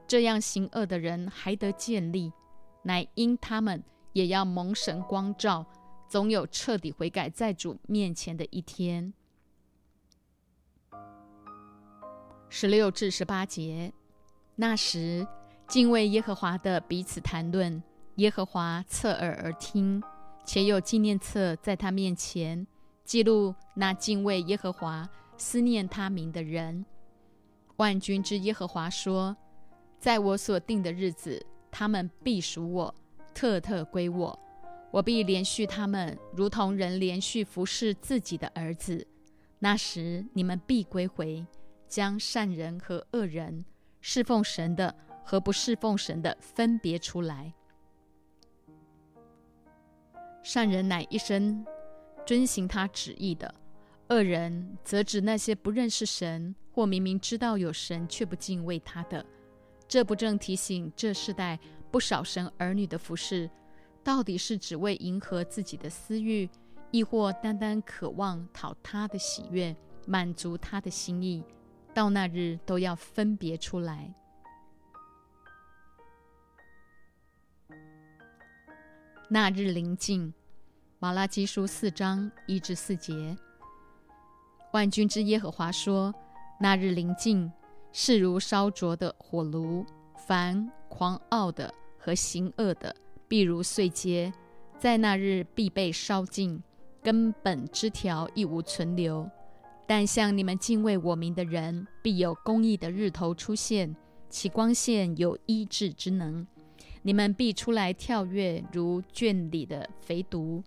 [0.05, 2.33] 这样行恶的人还得建立，
[2.81, 5.65] 乃因他们也要蒙神光照，
[6.09, 9.13] 总有彻底悔改在主面前的一天。
[12.55, 13.91] 十六至十八节，
[14.57, 15.27] 那时
[15.67, 17.81] 敬畏耶和华的彼此谈论，
[18.17, 19.99] 耶和华侧耳而听，
[20.45, 22.67] 且有纪念册在他面前
[23.03, 26.85] 记录那敬畏耶和华、思念他名的人。
[27.77, 29.35] 万军之耶和华说。
[29.99, 32.93] 在我所定的日子，他们必属我，
[33.33, 34.39] 特特归我。
[34.91, 39.07] 我必连续他们，如同人连续服侍自己的儿子。
[39.57, 41.43] 那时，你们必归回，
[41.93, 43.63] 将善人和恶人、
[44.01, 47.53] 侍奉神的和不侍奉神的分别出来。
[50.41, 51.63] 善人乃一生
[52.25, 53.53] 遵行他旨意的，
[54.09, 59.23] 恶人则指那些不认识神或明明知道有神却不敬畏他的。
[59.87, 61.59] 这不正提醒这世代
[61.91, 63.47] 不少神儿女的服饰，
[64.03, 66.49] 到底是只为迎合自己的私欲，
[66.89, 69.75] 亦或单单渴望讨他的喜悦，
[70.07, 71.43] 满足他的心意？
[71.93, 74.13] 到那日都要分别出来。
[79.29, 80.33] 那日临近，
[80.99, 83.37] 马拉基书四章一至四节。
[84.73, 86.13] 万军之耶和华说
[86.59, 87.51] ：“那日临近，
[87.91, 89.85] 势如烧灼的火炉；
[90.27, 92.95] 凡狂傲的和行恶的，
[93.27, 94.31] 必如碎秸，
[94.77, 96.61] 在那日必被烧尽，
[97.01, 99.29] 根本枝条亦无存留。
[99.95, 103.95] 但像你们敬畏我名的人，必有公义的日头出现，
[104.27, 106.47] 其光线有医治之能。
[107.03, 110.63] 你们必出来跳跃，如圈里的肥犊；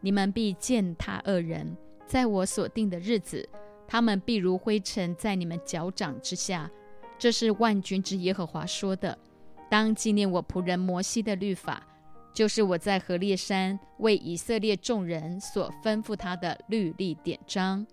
[0.00, 1.76] 你们必践踏恶人。”
[2.08, 3.46] 在我所定的日子，
[3.86, 6.70] 他们必如灰尘在你们脚掌之下。
[7.18, 9.18] 这是万军之耶和华说的。
[9.68, 11.86] 当纪念我仆人摩西的律法，
[12.32, 17.86] 就是我在何烈山为以色列众人所吩咐他的律例典章。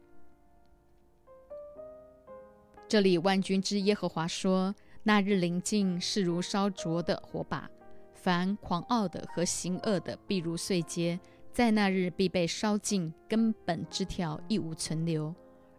[2.90, 4.74] 这里万军之耶和华说：
[5.04, 7.70] 那日临近，是如烧灼的火把；
[8.16, 11.20] 凡狂傲的和行恶的，必如碎秸。
[11.54, 15.32] 在那日必被烧尽，根本枝条亦无存留；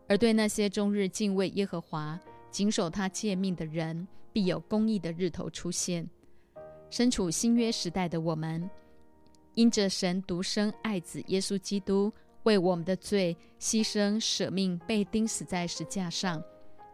[0.07, 2.16] 而对那些终日敬畏耶和华、
[2.49, 6.09] 谨守他诫命的人，必有公义的日头出现。
[6.90, 8.70] 身处新约时代的我们，
[9.57, 12.12] 因着神独生爱子耶稣基督
[12.44, 16.40] 为我们的罪牺牲舍命，被钉死在石架上，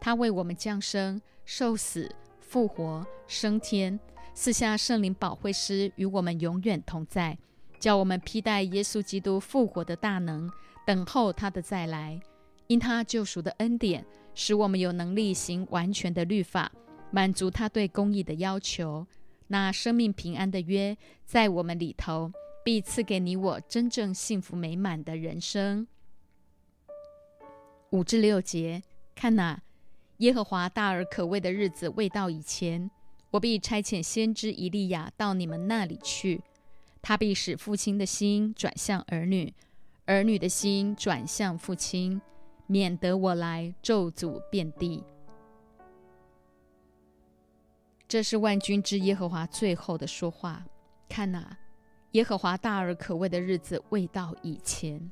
[0.01, 3.99] 他为我们降生、受死、复活、升天，
[4.35, 7.37] 赐下圣灵保惠师与我们永远同在。
[7.79, 10.51] 叫我们披戴耶稣基督复活的大能，
[10.87, 12.21] 等候他的再来。
[12.69, 14.05] 因他救赎的恩典，
[14.35, 16.73] 使我们有能力行完全的律法，
[17.11, 19.07] 满足他对公义的要求。
[19.49, 22.33] 那生命平安的约在我们里头，
[22.65, 25.87] 必赐给你我真正幸福美满的人生。
[27.91, 28.83] 五至六节，
[29.15, 29.63] 看哪，
[30.19, 32.91] 耶和华大而可畏的日子未到以前，
[33.31, 36.43] 我必差遣先知以利亚到你们那里去。
[37.03, 39.53] 他必使父亲的心转向儿女，
[40.07, 42.21] 儿女的心转向父亲，
[42.67, 45.05] 免得我来咒诅遍地。
[48.09, 50.65] 这是万军之耶和华最后的说话。
[51.09, 51.59] 看哪，
[52.13, 55.11] 耶和华大而可畏的日子未到以前，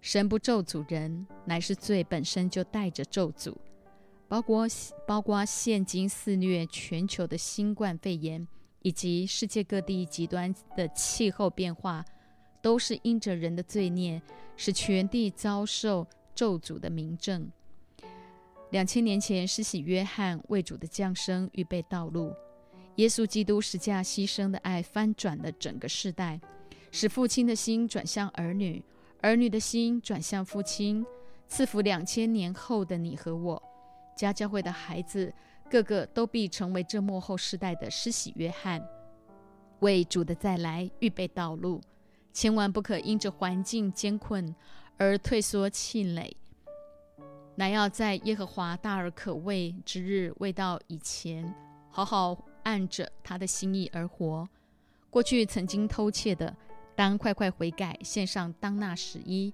[0.00, 3.56] 神不咒诅人，乃是罪本身就带着咒诅，
[4.34, 4.66] 包括
[5.06, 8.44] 包括现今肆虐全球的新冠肺炎。
[8.82, 12.04] 以及世界各地极端的气候变化，
[12.60, 14.20] 都是因着人的罪孽，
[14.56, 17.50] 使全地遭受咒诅的明证。
[18.72, 22.34] 两千年前，施洗约翰为主的降生预备道路；
[22.96, 26.38] 耶稣基督十架牺牲的爱翻转了整个世代，
[26.90, 28.84] 使父亲的心转向儿女，
[29.22, 31.06] 儿女的心转向父亲，
[31.48, 33.62] 赐福两千年后的你和我，
[34.16, 35.32] 家教会的孩子。
[35.70, 38.86] 个个都必成为这幕后世代的施洗约翰，
[39.80, 41.80] 为主的再来预备道路。
[42.34, 44.54] 千万不可因着环境艰困
[44.98, 46.36] 而退缩气馁，
[47.56, 51.52] 乃要在耶和华大而可畏之日未到以前，
[51.88, 54.46] 好好按着他的心意而活。
[55.10, 56.54] 过去曾经偷窃的，
[56.94, 59.52] 当快快悔改，献上当纳十一，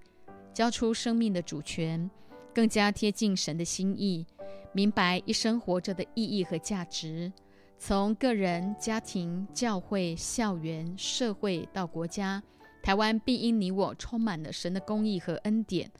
[0.53, 2.11] 交出生命的主权，
[2.53, 4.27] 更加贴近神的心意。
[4.73, 7.31] 明白一生活着的意义和价值，
[7.77, 12.41] 从个人、家庭、教会、校园、社会到国家，
[12.81, 15.91] 台湾必因你我充满了神的公义和恩典，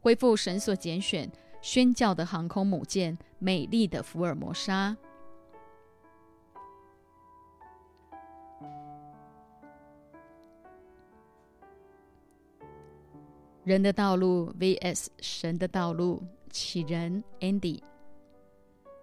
[0.00, 1.30] 恢复神所拣选、
[1.62, 4.96] 宣教的航空母舰——美丽的福尔摩沙。
[13.62, 17.80] 人的道路 vs 神的道路，启人 Andy。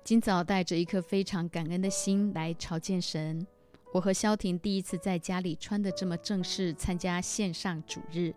[0.04, 3.48] 今早带着一颗非常感恩的心来朝见神。
[3.94, 8.34] 我和萧婷第一次在家里穿的这么正式参加线上主日。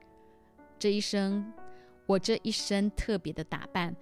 [0.78, 1.52] 这一生，
[2.06, 3.92] 我这一身特别的打扮，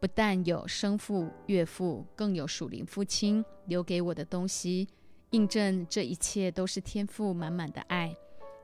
[0.00, 4.88] 不但有生父、岳父，更有属灵父亲留给我的东西，
[5.30, 8.12] 印证这一切都是天赋满满的爱。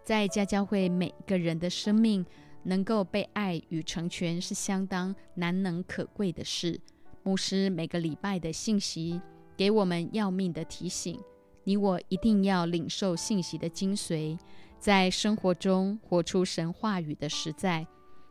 [0.02, 2.26] 在家教会，每个人的生命
[2.64, 6.80] 能够被爱与成全，是相当难能可贵的事。
[7.22, 9.20] 牧师每个礼拜的信息
[9.56, 11.20] 给我们要命的提醒：
[11.64, 14.38] 你我一定要领受信息的精髓，
[14.78, 17.86] 在生活中活出神话语的实在，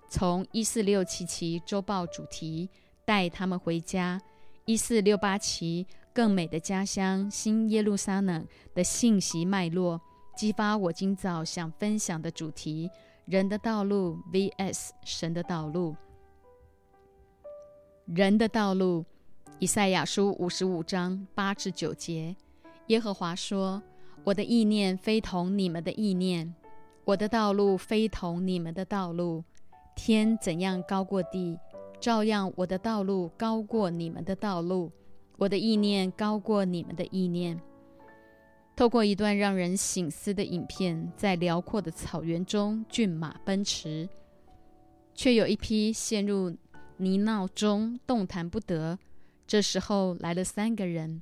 [0.10, 2.70] 从一四六七期周报主题
[3.06, 4.20] 带他们回家，
[4.66, 10.02] 一四六八期更美的家乡新耶路撒冷的信息脉络，
[10.36, 12.90] 激发我今早想分享的主题：
[13.26, 15.96] 人的道路 vs 神的道路。
[18.16, 19.04] 人的道路，
[19.60, 22.34] 以赛亚书五十五章八至九节，
[22.88, 23.84] 耶和华说
[24.24, 26.56] ：“我的意念非同你们的意念。”
[27.04, 29.44] 我的道路非同你们的道路，
[29.94, 31.60] 天怎样高过地，
[32.00, 34.90] 照样我的道路高过你们的道路，
[35.38, 37.60] 我的意念高过你们的意念。
[38.74, 44.08] 透过一段让人醒思的影片，在辽阔的草原中，骏马奔驰，
[45.14, 46.56] 却有一匹陷入
[46.98, 48.98] 泥淖中，动弹不得。
[49.46, 51.22] 这时候来了三个人，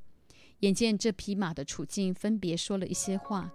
[0.59, 3.51] 眼见这匹马的处境，分别说了一些话，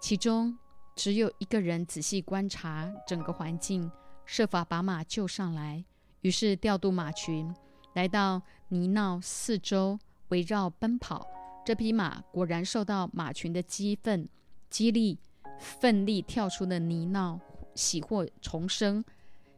[0.00, 0.58] 其中。
[0.94, 3.90] 只有一个人仔细观察整个环境，
[4.26, 5.82] 设法把马救上来。
[6.20, 7.50] 于是调度马群
[7.94, 11.26] 来到泥淖四周，围绕奔跑。
[11.64, 14.28] 这匹马果然受到马群的激愤
[14.68, 15.18] 激励，
[15.58, 17.40] 奋力跳出了泥淖，
[17.74, 19.02] 喜获重生。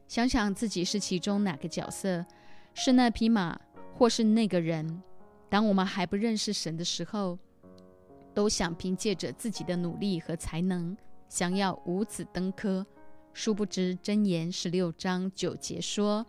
[0.07, 2.25] 想想自己是其中哪个角色，
[2.73, 3.59] 是那匹马，
[3.93, 5.01] 或是那个人？
[5.49, 7.37] 当我们还不认识神的时候，
[8.33, 10.95] 都想凭借着自己的努力和才能。
[11.27, 12.85] 想要五子登科，
[13.33, 16.25] 殊不知箴言十六章九节说：“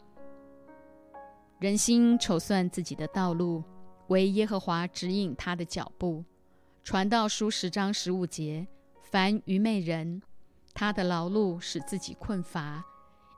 [1.61, 3.63] 人心筹算自己的道路，
[4.09, 6.25] 唯耶和华指引他的脚步。”
[6.83, 8.67] 传道书十章十五节
[9.03, 10.23] ：“凡愚昧人，
[10.73, 12.85] 他的劳碌使自己困乏，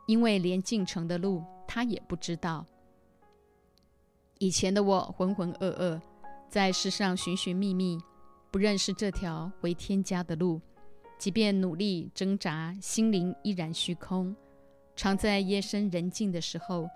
[0.08, 2.66] 因为连进城的路他也不知道。”
[4.40, 6.00] 以前的我浑浑噩噩，
[6.48, 8.00] 在世上寻寻觅觅，
[8.50, 10.60] 不认识这条回天家的路。
[11.18, 14.34] 即便努力挣扎，心灵依然虚空。
[14.94, 16.88] 常在夜深人静的时候，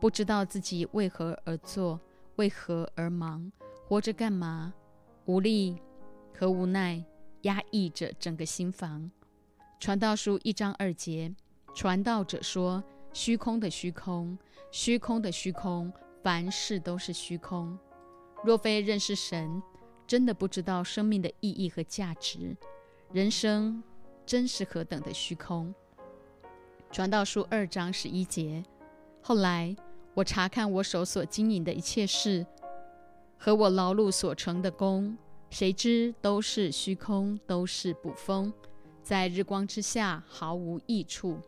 [0.00, 2.00] 不知道自己为何而做，
[2.36, 3.52] 为何而忙，
[3.86, 4.72] 活着干嘛？
[5.26, 5.76] 无力
[6.32, 7.04] 和无奈
[7.42, 9.10] 压抑着整个心房。
[9.78, 11.34] 传道书一章二节，
[11.76, 14.36] 传道者说：“虚空的虚空，
[14.70, 17.78] 虚空的虚空，凡事都是虚空。
[18.42, 19.62] 若非认识神，
[20.06, 22.56] 真的不知道生命的意义和价值。”
[23.12, 23.82] 人生
[24.24, 25.74] 真是何等的虚空！
[26.90, 28.64] 传道书二章十一节。
[29.20, 29.76] 后来
[30.14, 32.46] 我查看我手所经营的一切事
[33.36, 35.14] 和我劳碌所成的功，
[35.50, 38.50] 谁知都是虚空，都是捕风，
[39.02, 41.38] 在日光之下毫无益处。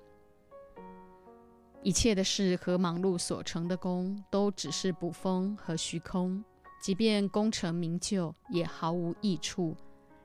[1.82, 6.44] 一切的事和忙碌所成的功，都只是捕风和虚空，
[6.82, 9.76] 即便功成名就，也毫无益处。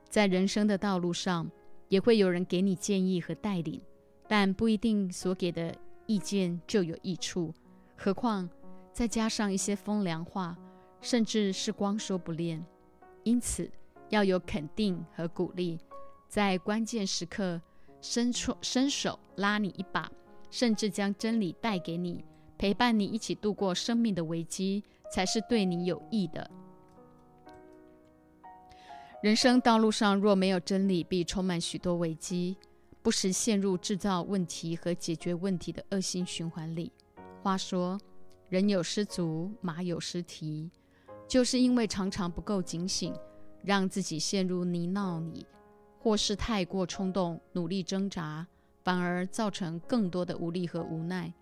[0.09, 1.49] 在人生的道路上，
[1.89, 3.81] 也会有人给你建议和带领，
[4.27, 5.75] 但不一定所给的
[6.07, 7.53] 意见就有益处。
[7.95, 8.49] 何况
[8.91, 10.57] 再加上一些风凉话，
[11.01, 12.63] 甚至是光说不练。
[13.23, 13.71] 因此，
[14.09, 15.77] 要有肯定和鼓励，
[16.27, 17.61] 在关键时刻
[18.01, 20.11] 伸出伸手拉你一把，
[20.53, 22.23] 甚至将真理带给你，
[22.59, 26.47] 陪伴你一起度过生命的危机，才是对你有益的。
[29.23, 32.55] 人生道路上若没有真理，必充满许多危机，
[33.01, 36.91] 不时陷入制造问题和解决问题的恶性循环里。
[37.41, 37.99] 话说，
[38.47, 40.69] 人有失足，马有失蹄，
[41.27, 43.11] 就是因为常常不够警醒，
[43.63, 45.47] 让自己陷入泥淖里，
[45.97, 48.45] 或是太过冲动，努力挣扎，
[48.83, 51.33] 反而造成更多的无力和无奈，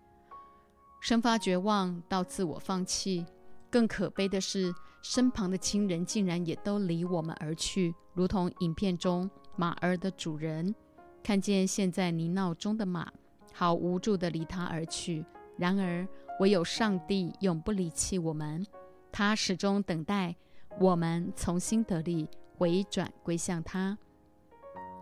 [1.00, 3.26] 生发绝望到自我放弃。
[3.68, 10.74] 更可悲的是，身旁的亲人竟然也都离我们而去，如同影片中马儿的主人，
[11.22, 13.10] 看见陷在泥淖中的马，
[13.52, 15.24] 好无助地离他而去。
[15.56, 16.06] 然而，
[16.38, 18.64] 唯有上帝永不离弃我们，
[19.10, 20.36] 他始终等待
[20.78, 23.98] 我们从新得力，回转归向他。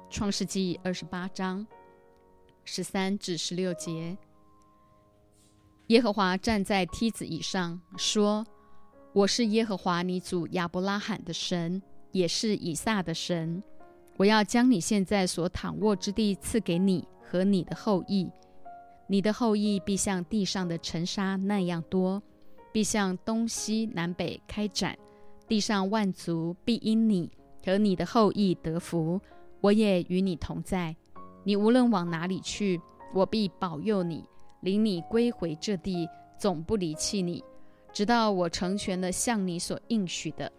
[0.09, 1.67] 创世纪二十八章
[2.73, 4.17] 十三至十六节，
[5.89, 8.47] 耶和华站在梯子以上说。
[9.13, 13.61] 我是耶和华你祖亚伯拉罕的神，也是以撒的神。
[14.19, 18.31] 我要将你现在所躺卧之地赐给你和你的后裔，
[19.09, 22.23] 你的后裔必像地上的尘沙那样多，
[22.73, 24.97] 必向东西南北开展。
[25.49, 27.33] 地上万族必因你
[27.65, 29.21] 和你的后裔得福。
[29.61, 30.95] 我也与你同在，
[31.45, 32.81] 你无论往哪里去，
[33.15, 34.25] 我必保佑你，
[34.61, 37.43] 领你归回这地，总不离弃你。
[37.93, 40.53] 直到我成全了向你所应许的。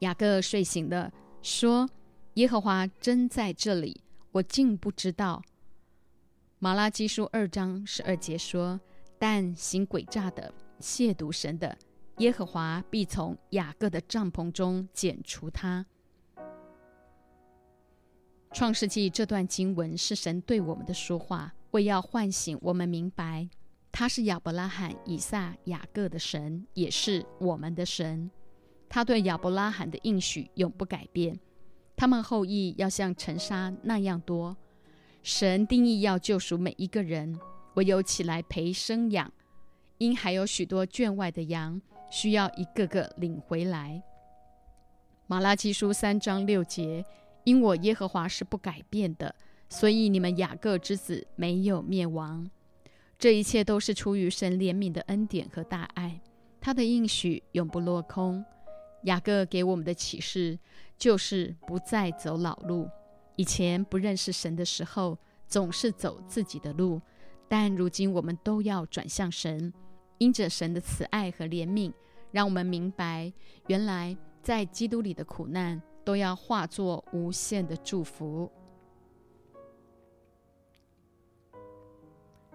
[0.00, 1.12] 雅各睡醒了，
[1.42, 1.88] 说
[2.34, 4.00] ：“耶和华真在这里，
[4.30, 5.42] 我竟不知道。
[6.58, 8.80] 马拉基书二章十二节说
[9.18, 11.76] ：“但行诡诈的、亵渎神的，
[12.18, 15.84] 耶和华必从雅各的帐篷中剪除他。”
[18.52, 23.48] 创世纪这段经文是神对我们的说话，为要唤醒我们明白，
[23.90, 28.30] 他是亚伯拉罕、以撒、雅各的神，也是我们的神。
[28.90, 31.40] 他对亚伯拉罕的应许永不改变，
[31.96, 34.54] 他们后裔要像尘沙那样多。
[35.22, 37.38] 神定义要救赎每一个人，
[37.74, 39.32] 唯有起来陪生养，
[39.96, 41.80] 因还有许多圈外的羊
[42.10, 44.02] 需要一个个领回来。
[45.26, 47.02] 马拉基书三章六节。
[47.44, 49.34] 因我耶和华是不改变的，
[49.68, 52.48] 所以你们雅各之子没有灭亡。
[53.18, 56.20] 这一切都是出于神怜悯的恩典和大爱，
[56.60, 58.44] 他的应许永不落空。
[59.04, 60.58] 雅各给我们的启示
[60.96, 62.88] 就是不再走老路。
[63.36, 65.18] 以前不认识神的时候，
[65.48, 67.00] 总是走自己的路，
[67.48, 69.72] 但如今我们都要转向神，
[70.18, 71.92] 因着神的慈爱和怜悯，
[72.30, 73.32] 让我们明白，
[73.66, 75.82] 原来在基督里的苦难。
[76.04, 78.50] 都要化作无限的祝福。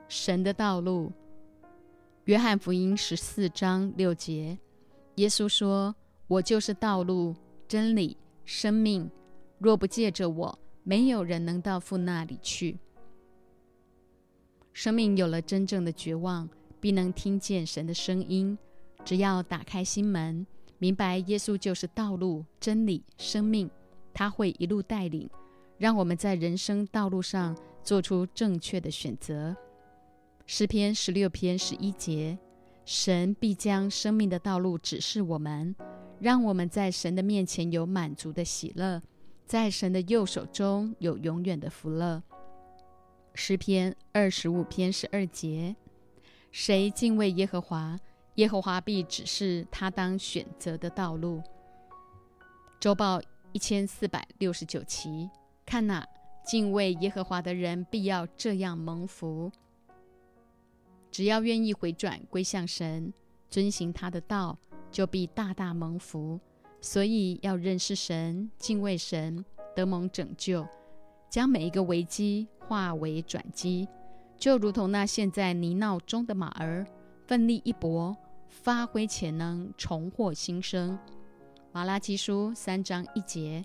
[0.08, 1.12] 神的道路，
[2.26, 4.58] 约翰福音十四章六节，
[5.16, 5.95] 耶稣说
[6.28, 7.36] ：“我就是道路、
[7.68, 9.10] 真理、生命，
[9.58, 12.80] 若不借着我，没有人能到父那里去。”
[14.72, 16.48] 生命有了真正的绝望，
[16.80, 18.58] 必能听见神的声音。
[19.04, 20.45] 只要打开心门。
[20.80, 23.69] 明白耶稣就是道路、真理、生命，
[24.13, 25.30] 他会一路带领，
[25.78, 29.55] 让我们在人生道路上做出正确的选择。
[30.45, 32.38] 诗篇十六篇十一节，
[32.86, 35.75] 神必将生命的道路指示我们，
[36.19, 39.01] 让我们在神的面前有满足的喜乐，
[39.45, 42.21] 在神的右手中有永远的福乐。
[43.34, 45.75] 诗篇二十五篇十二节，
[46.51, 47.99] 谁敬畏耶和华？
[48.38, 51.42] 耶和华必指示他当选择的道路。
[52.80, 53.20] 周报
[53.52, 55.28] 一千四百六十九期，
[55.66, 56.08] 看哪，
[56.46, 59.52] 敬畏耶和华的人必要这样蒙福。
[61.10, 63.12] 只要愿意回转归向神，
[63.50, 64.56] 遵行他的道，
[64.92, 66.40] 就必大大蒙福。
[66.80, 69.44] 所以要认识神，敬畏神，
[69.76, 70.68] 得蒙拯救，
[71.28, 73.88] 将每一个危机化为转机，
[74.38, 76.86] 就如同那陷在泥淖中的马儿，
[77.26, 78.16] 奋力一搏。
[78.48, 80.98] 发挥潜能，重获新生。
[81.72, 83.64] 马拉基书三章一节，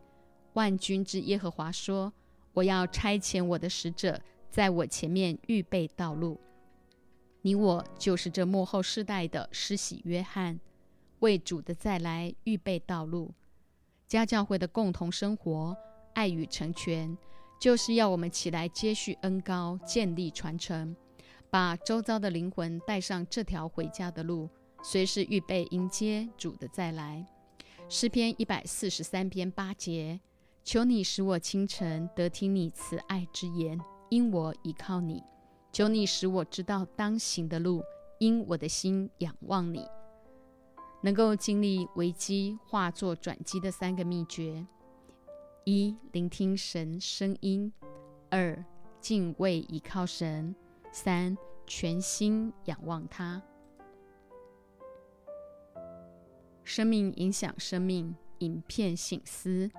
[0.53, 2.12] 万军之耶和华说
[2.53, 4.20] ：“我要差遣我的使者，
[4.51, 6.39] 在我前面预备道路。
[7.41, 10.61] 你我就是这幕后世代的施洗约翰，
[11.20, 13.33] 为主的再来预备道路。
[14.07, 15.74] 家教会的共同生活，
[16.14, 17.16] 爱与成全，
[17.59, 20.95] 就是要我们起来接续恩高，建立传承，
[21.49, 24.51] 把周遭的灵魂带上这条回家的路。”
[24.83, 27.24] 随时预备迎接主的再来。
[27.89, 30.20] 诗篇一百四十三篇八节：
[30.64, 35.22] 求你使我清晨得听你慈爱之言，因我倚靠你；
[35.72, 37.83] 求你使我知道当行的路，
[38.18, 39.87] 因我的心仰望你。
[41.03, 44.66] 能够经历危机化作转机的三个秘诀：
[45.64, 47.72] 一、聆听神声音；
[48.30, 48.64] 二、
[49.01, 50.55] 敬畏倚靠神；
[50.93, 53.43] 三、全心仰望他。
[56.64, 59.70] 生命影响生命，影片醒思。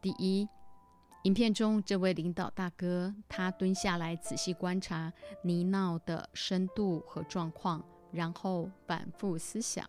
[0.00, 0.48] 第一，
[1.24, 5.12] 影片中这位领导大哥，他蹲下来仔细观察
[5.42, 9.88] 泥淖的深度和状况，然后反复思想，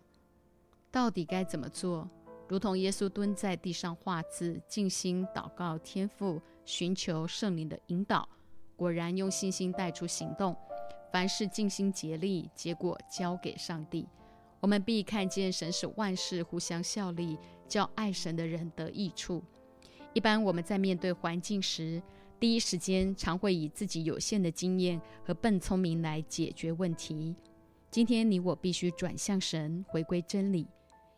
[0.92, 2.10] 到底该怎么做。
[2.48, 8.28] 如同耶稣蹲在地上画字，静心祷告天父，寻求圣灵的引导，
[8.76, 10.54] 果然用信心带出行动。
[11.14, 14.08] 凡事尽心竭力，结果交给上帝。
[14.62, 17.38] 我们必看见神使万事互相效力，
[17.68, 19.44] 叫爱神的人得益处。
[20.14, 22.02] 一般我们在面对环境时，
[22.40, 27.36] 第一时间常会以自己有限的经验和笨聪明来解决问题。
[27.90, 30.68] 今天你我必须转向神，回归真理。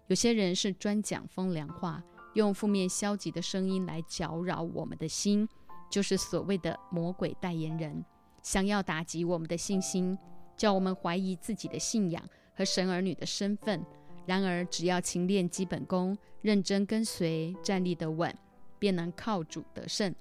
[0.08, 2.02] 有些人是专讲风凉话，
[2.36, 5.48] 用负面消极的声音来搅扰我们的心，
[5.92, 8.06] 就是所谓的魔鬼代言人，
[8.42, 10.18] 想要打击我们的信心，
[10.56, 12.24] 叫我们怀疑自己的信仰。
[12.56, 13.84] 和神儿女的身份，
[14.26, 18.34] 然而只要勤练基本功，认真跟随，站立得稳，
[18.80, 20.14] 便能靠主得胜。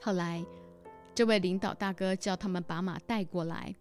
[0.00, 0.44] 后来，
[1.14, 3.74] 这位领导大哥叫他们把马带过来，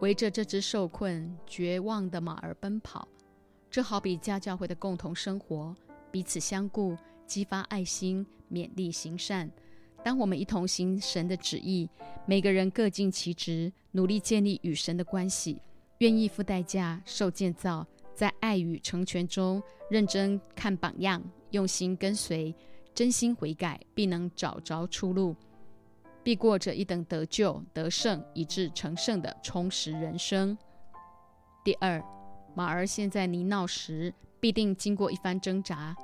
[0.00, 3.06] 围着这只受困、绝望的马儿奔跑。
[3.70, 5.74] 这好比家教会的共同生活，
[6.10, 6.96] 彼此相顾，
[7.26, 9.50] 激发爱心，勉励行善。
[10.04, 11.88] 当我们一同行神的旨意，
[12.26, 15.58] 每个人各尽其职，努力建立与神的关系，
[16.02, 22.52] 愿意付代价受建造，在爱与成全中认真看榜样，用心跟随，
[22.92, 25.36] 真心悔改，必能找着出路，
[26.24, 30.58] 必过着一等得救、得胜以致成圣的充实人生。
[31.62, 32.02] 第二，
[32.52, 35.94] 马儿陷在泥淖时，必定经过一番挣扎，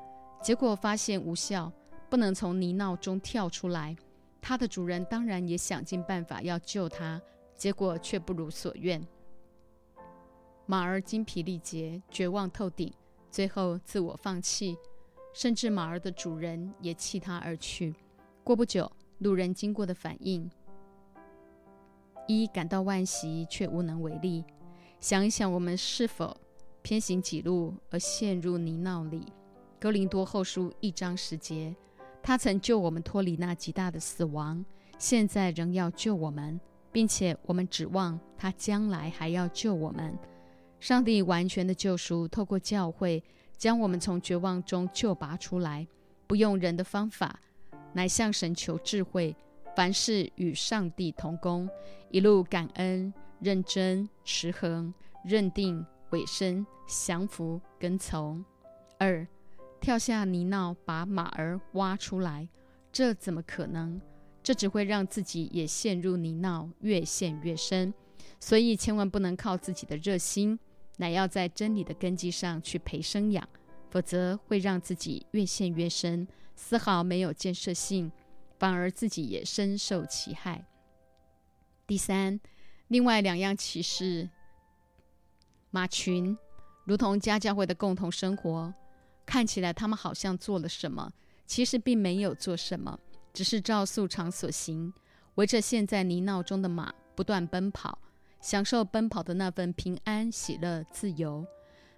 [0.40, 1.72] 结果发现无效。
[2.08, 3.96] 不能从泥淖中跳出来，
[4.40, 7.20] 它的主人当然也想尽办法要救它，
[7.56, 9.04] 结果却不如所愿。
[10.70, 12.92] 马儿精疲力竭，绝望透顶，
[13.30, 14.76] 最后自我放弃，
[15.32, 17.94] 甚至马儿的主人也弃它而去。
[18.44, 20.50] 过不久，路人经过的反应，
[22.26, 24.44] 一感到惋惜，却无能为力。
[25.00, 26.36] 想一想，我们是否
[26.82, 29.24] 偏行己路而陷入泥淖里？
[29.80, 31.74] 格林多后书一章十节。
[32.22, 34.62] 他曾救我们脱离那极大的死亡，
[34.98, 36.60] 现在仍要救我们，
[36.92, 40.14] 并且我们指望他将来还要救我们。
[40.80, 43.22] 上帝完全的救赎，透过教会
[43.56, 45.86] 将我们从绝望中救拔出来，
[46.26, 47.40] 不用人的方法，
[47.92, 49.34] 乃向神求智慧，
[49.74, 51.68] 凡事与上帝同工，
[52.10, 58.44] 一路感恩、认真、持恒、认定、委身、降服、跟从。
[58.98, 59.26] 二。
[59.80, 62.48] 跳下泥淖，把马儿挖出来，
[62.90, 64.00] 这怎么可能？
[64.42, 67.94] 这只会让自己也陷入泥淖，越陷越深。
[68.40, 70.58] 所以千万不能靠自己的热心，
[70.98, 73.48] 乃要在真理的根基上去培生养，
[73.90, 78.12] 否则会让自己越陷越深，丝毫没有建设性，
[78.58, 80.66] 反而自己也深受其害。
[81.86, 82.38] 第三，
[82.88, 84.28] 另外两样启示：
[85.70, 86.36] 马群
[86.84, 88.74] 如同家教会的共同生活。
[89.24, 91.12] 看起来他们好像做了什么，
[91.46, 92.98] 其实并没有做什么，
[93.32, 94.92] 只是照素常所行，
[95.34, 97.98] 围着陷在泥淖中的马不断奔跑，
[98.40, 101.46] 享受奔跑的那份平安、喜乐、自由。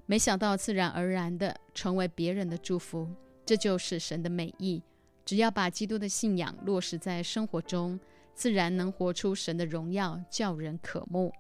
[0.07, 3.09] 没想到自然而然的成为别人的祝福，
[3.47, 4.83] 这就是神的美意。
[5.25, 7.99] 只要把基督的信仰落实在生活中，
[8.35, 11.33] 自然能活出神的荣耀，叫人渴慕。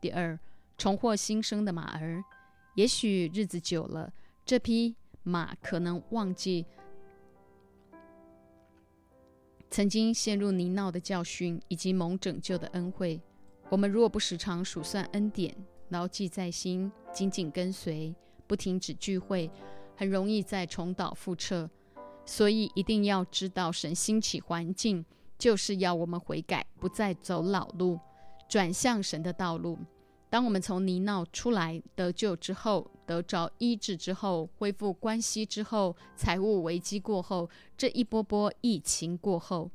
[0.00, 0.38] 第二，
[0.76, 2.24] 重获新生的马儿，
[2.74, 4.12] 也许日子久了，
[4.44, 4.96] 这匹。
[5.28, 6.64] 马可能忘记
[9.68, 13.20] 曾经陷入泥淖的教训，以及蒙拯救的恩惠。
[13.68, 15.56] 我们若不时常数算恩典，
[15.88, 18.14] 牢记在心，紧紧跟随，
[18.46, 19.50] 不停止聚会，
[19.96, 21.68] 很容易再重蹈覆辙。
[22.24, 25.04] 所以一定要知道，神兴起环境，
[25.36, 27.98] 就是要我们悔改，不再走老路，
[28.48, 29.78] 转向神的道路。
[30.28, 39.70] 当我们从泥淖出来得救之后，得着医治之后，恢复关系之后，财务危机过后，这一波波疫情过后，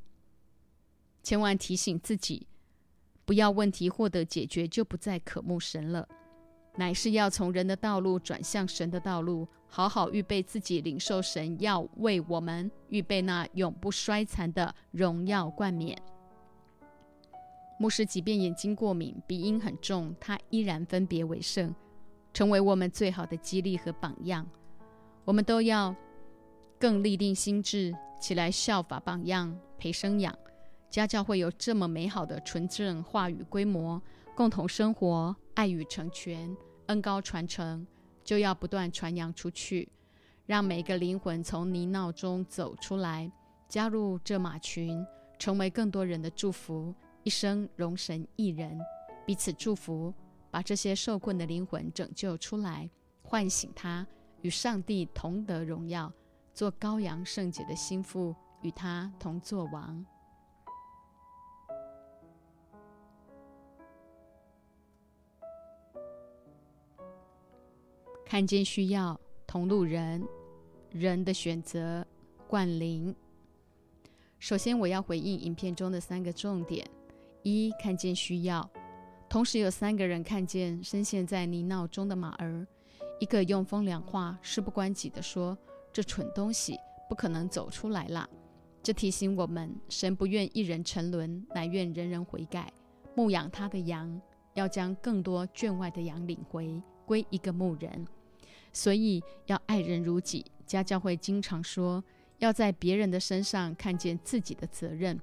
[1.22, 2.46] 千万提醒自己，
[3.24, 6.08] 不要问题获得解决就不再渴慕神了，
[6.76, 15.96] 乃是要从人的道路转向神的道路，好好预备自己，领受神要为我们预备那永不衰残的荣耀冠冕。
[17.78, 21.74] 牧师即便眼睛过敏、鼻音很重，他依然分别为圣，
[22.32, 24.46] 成为我们最好的激励和榜样。
[25.24, 25.94] 我们都要
[26.78, 30.36] 更立定心智，起来效法榜样，培生养。
[30.92, 34.00] 家教会有这么美好的纯正话语规模，
[34.34, 36.54] 共同生活、爱与成全、
[36.88, 37.86] 恩高传承，
[38.22, 39.88] 就要不断传扬出去，
[40.44, 43.32] 让每个灵魂从泥淖中走出来，
[43.70, 45.02] 加入这马群，
[45.38, 46.94] 成为更多人的祝福。
[47.22, 48.78] 一生容神一人，
[49.24, 50.12] 彼此祝福，
[50.50, 52.90] 把这些受困的灵魂拯救出来，
[53.22, 54.06] 唤醒他，
[54.42, 56.12] 与上帝同得荣耀，
[56.52, 60.04] 做羔羊圣洁的心腹，与他同作王。
[68.32, 70.26] 看见需要，同路人，
[70.90, 72.02] 人的选择，
[72.48, 73.14] 冠灵。
[74.38, 76.82] 首先，我要回应影片中的三个重点。
[77.42, 78.66] 一看见需要，
[79.28, 82.66] 同时有三个人看见深陷在泥淖中的马儿。
[83.20, 85.54] 一个用风凉话、事不关己地说
[85.92, 86.78] ：“这蠢东西
[87.10, 88.26] 不可能走出来啦。”
[88.82, 92.72] 这提醒我们，神不愿一人沉沦，乃愿人人悔改。
[93.14, 94.18] 牧养他的羊，
[94.54, 98.06] 要将更多圈外的羊领回，归一个牧人。
[98.72, 100.44] 所以要爱人如己。
[100.66, 102.02] 家教会经常说，
[102.38, 105.20] 要在别人的身上看见自己的责任。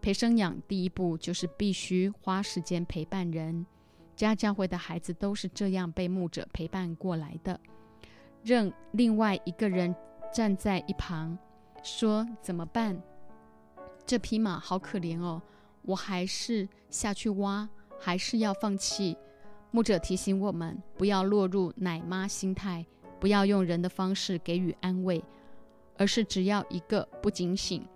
[0.00, 3.66] 陪生养第一步就是必须花时间陪伴人，
[4.14, 7.58] 家教会的孩子都是这样被牧者陪伴过来的。
[8.42, 9.94] 任另外一个人
[10.32, 11.36] 站在一旁
[11.82, 12.98] 说怎么办，
[14.06, 15.42] 这匹马好可怜哦，
[15.82, 19.16] 我还是下去挖，还是要放弃？
[19.72, 22.84] 牧者提醒我们，不要落入奶妈心态，
[23.20, 25.22] 不要用人的方式给予安慰，
[25.96, 27.86] 而是只要一个不警醒，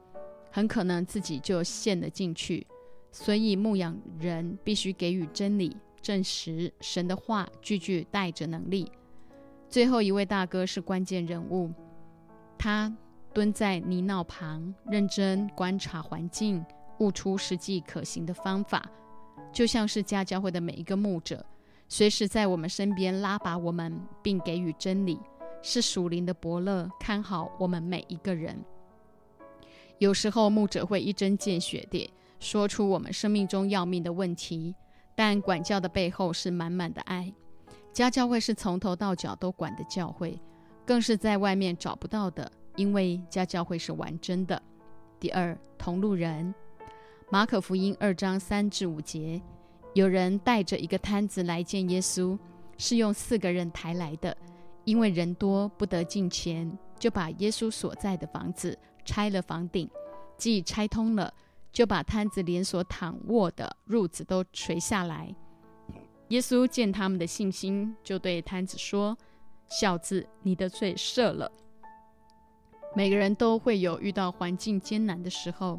[0.52, 2.66] 很可能自己就陷了进去。
[3.10, 8.90] 所以牧养人必须给予真理、证实神的话，句句带着能力。
[9.68, 11.72] 最后一位大哥是关键人物，
[12.56, 12.96] 他
[13.32, 16.64] 蹲在泥淖旁，认真观察环境，
[16.98, 18.88] 悟出实际可行的方法，
[19.52, 21.44] 就像是家教会的每一个牧者。
[21.96, 25.16] 随时在我们身边拉拔我们，并给予真理，
[25.62, 28.60] 是属灵的伯乐，看好我们每一个人。
[29.98, 34.74] 有时候牧者会一针见血地说出我们生命中要命的问题，
[35.14, 37.32] 但管教的背后是满满的爱。
[37.92, 40.36] 家教会是从头到脚都管的教会，
[40.84, 44.60] 更是在外面找不到的，因为家教会是完真的。
[45.20, 46.52] 第二，同路人，
[47.30, 49.40] 马可福音二章三至五节。
[49.94, 52.36] 有人带着一个摊子来见耶稣，
[52.76, 54.36] 是用四个人抬来的，
[54.84, 59.88] 因为人多不得进前，就把耶稣所在的房子拆了房顶，
[60.36, 61.32] 既拆通了，
[61.72, 65.32] 就把摊子连锁躺卧的褥子都垂下来。
[66.28, 69.16] 耶稣见他们的信心，就对摊子说
[69.70, 71.48] ：“小子，你的罪赦了。”
[72.96, 75.78] 每个人都会有遇到环境艰难的时候，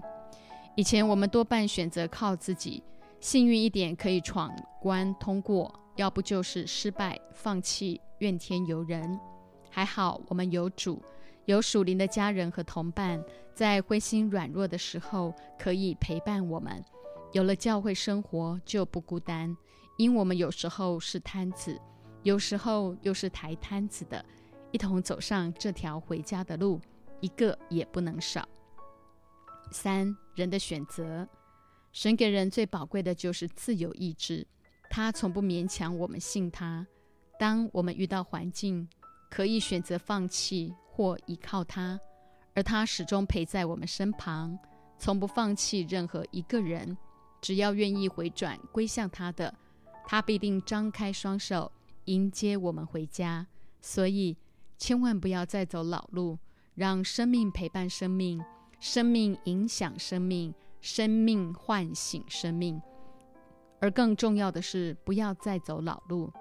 [0.76, 2.82] 以前我们多半选择靠自己。
[3.26, 9.20] 幸运一点可以闯关通过，要不就是失败放弃，怨天尤人。
[9.68, 11.02] 还好我们有主，
[11.46, 13.20] 有属灵的家人和同伴，
[13.56, 16.86] 在灰心软弱的时候可以陪伴我们。
[17.32, 19.58] 有了教会生活就不孤单，
[19.98, 21.82] 因我们有时候是摊子，
[22.22, 24.24] 有时候又是抬摊子的，
[24.70, 26.80] 一同走上这条回家的路，
[27.22, 28.48] 一个也不能少。
[29.72, 31.28] 三人的选择。
[31.96, 34.46] 神给人最宝贵的就是自由意志，
[34.90, 36.86] 他从不勉强我们信他。
[37.40, 38.86] 当我们遇到环境，
[39.32, 41.98] 可以选择放弃或依靠他，
[42.54, 44.60] 而他始终陪在我们身旁，
[45.00, 46.98] 从不放弃任何一个人。
[47.42, 49.56] 只要愿意回转归向他的，
[50.06, 51.72] 他必定张开双手
[52.06, 53.48] 迎接我们回家。
[53.80, 54.36] 所以，
[54.78, 56.38] 千万不要再走老路，
[56.74, 58.44] 让生命陪伴生命，
[58.82, 60.54] 生命影响生命。
[60.86, 62.80] 生命唤醒生命，
[63.80, 66.32] 而更重要的是，不要再走老路。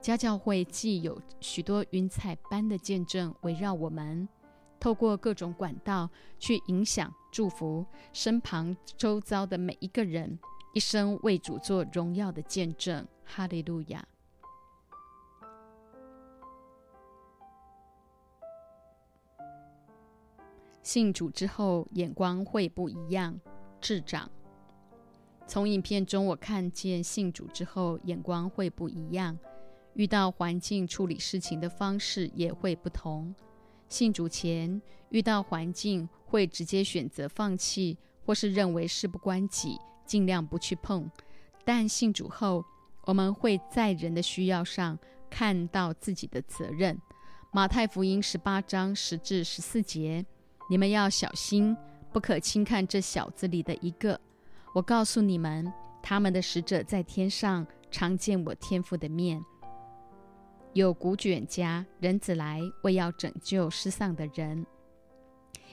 [0.00, 4.28] 家教会既有许多云彩般的见证围绕我们，
[4.78, 10.38] 透过各种管道去影响、祝福身旁周遭的每一个人，
[10.74, 13.04] 一生为主做荣耀的见证。
[13.24, 14.06] 哈利路亚！
[20.84, 23.36] 信主之后，眼光会不一样。
[23.80, 24.30] 智长，
[25.46, 29.38] 从影片中我看见信主之后眼光会不一样，
[29.94, 33.34] 遇到环境处理事情的方式也会不同。
[33.88, 41.10] 信主前遇到环境会直接选择放弃，或是认为事不关己，尽量不去碰。
[41.64, 42.64] 但信主后，
[43.06, 44.98] 我们会在人的需要上
[45.30, 47.00] 看到自己的责任。
[47.50, 50.26] 马太福音十八章十至十四节，
[50.68, 51.74] 你们要小心。
[52.12, 54.18] 不可轻看这小子里的一个。
[54.74, 59.44] 我告诉你们，他们的使者在天上常见我天父的面。
[60.74, 64.64] 有古卷家人子来，为要拯救失丧的人。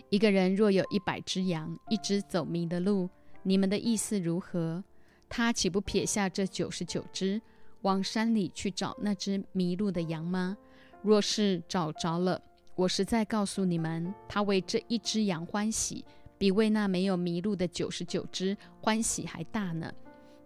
[0.10, 3.10] 一个人若有一百只羊，一只走迷的路，
[3.44, 4.84] 你们的意思如何？
[5.28, 7.42] 他岂不撇下这九十九只，
[7.82, 10.58] 往山里去找那只迷路的羊吗？
[11.02, 12.42] 若是找着了，
[12.76, 16.04] 我实在告诉你们，他为这一只羊欢喜。
[16.38, 19.92] 比为那没有迷路的九十九只欢喜还大呢。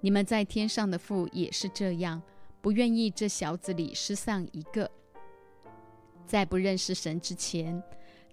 [0.01, 2.21] 你们在天上的父也是这样，
[2.61, 4.89] 不愿意这小子里失丧一个。
[6.25, 7.81] 在不认识神之前，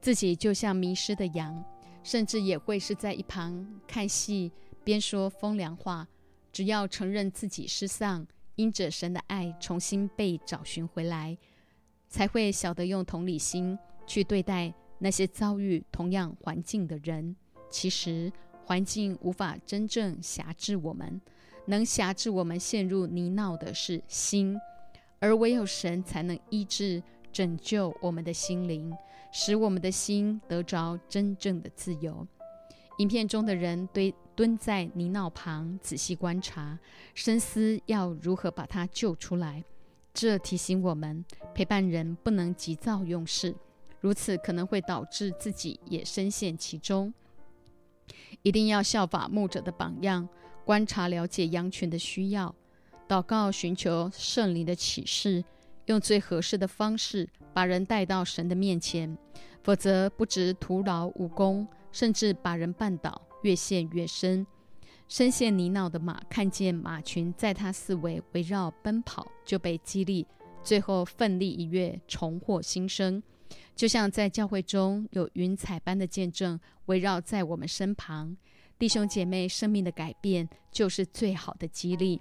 [0.00, 1.64] 自己就像迷失的羊，
[2.02, 4.52] 甚至也会是在一旁看戏，
[4.84, 6.06] 边说风凉话。
[6.52, 11.36] 只要承认自己失丧，因着神的爱重新被找寻回来，
[12.08, 17.34] 才会晓得用同理心去对待那些遭遇同样环境的人。
[17.70, 18.32] 其实
[18.64, 21.20] 环境无法真正辖制我们，
[21.66, 24.58] 能辖制我们陷入泥淖的是心，
[25.18, 27.02] 而唯有神才能医治、
[27.32, 28.92] 拯救我们的心灵，
[29.32, 32.26] 使我们的心得着真正的自由。
[32.98, 36.78] 影片中的人堆蹲在泥淖旁，仔细观察、
[37.14, 39.62] 深思，要如何把他救出来。
[40.14, 41.22] 这提醒我们，
[41.54, 43.54] 陪伴人不能急躁用事，
[44.00, 47.12] 如此可能会导致自己也深陷其中。
[48.42, 50.28] 一定要效法牧者的榜样，
[50.64, 52.54] 观察了解羊群的需要，
[53.08, 55.44] 祷告寻求圣灵的启示，
[55.86, 59.16] 用最合适的方式把人带到神的面前。
[59.62, 64.46] 否则，不止徒劳无功，甚至把人绊倒，越陷越深。
[65.08, 70.24] 深陷泥淖的马看见马群在它四围围绕奔跑，就被激励，
[70.62, 73.22] 最后奋力一跃，重获新生。
[73.74, 78.36] 就像在教会中有云彩般的见证围绕在我们身旁，
[78.78, 82.20] 弟兄姐妹生命的改变就是最好的激励。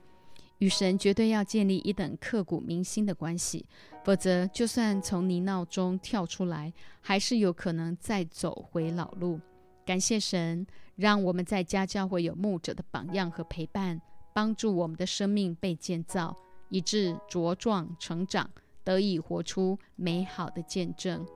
[0.59, 3.65] 与神绝对要建立一等刻骨铭心的关系，
[4.05, 6.71] 否则就算从泥淖中跳出来，
[7.01, 9.39] 还是有可能再走回老路。
[9.85, 10.65] 感谢神，
[10.95, 14.01] 让我们在家教会有牧者的榜样和陪伴，
[14.33, 16.33] 帮助我们的生命被建造，
[16.69, 18.49] 以致茁壮成长，
[18.85, 21.27] 得以活出美好的见证。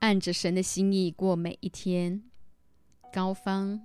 [0.00, 2.24] 按着神的心意过每一天。
[3.12, 3.80] 高方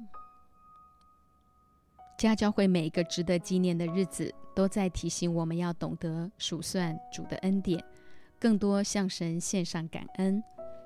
[2.18, 7.82] 家教会每一个值得纪念的日子，都在提醒我们要懂得数算主的恩典，
[8.40, 10.44] 更多向神献上感恩。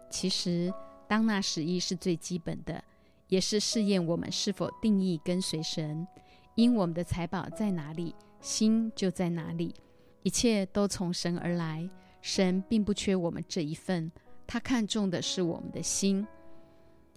[0.10, 0.74] 其实，
[1.08, 2.84] 当那十一是最基本的，
[3.30, 6.06] 也是试验我们是否定义跟随神。
[6.56, 9.74] 因我们的财宝在哪里，心就在哪里。
[10.22, 11.90] 一切都从神而来，
[12.22, 14.12] 神并不缺我们这一份。
[14.46, 16.26] 他看重的是我们的心。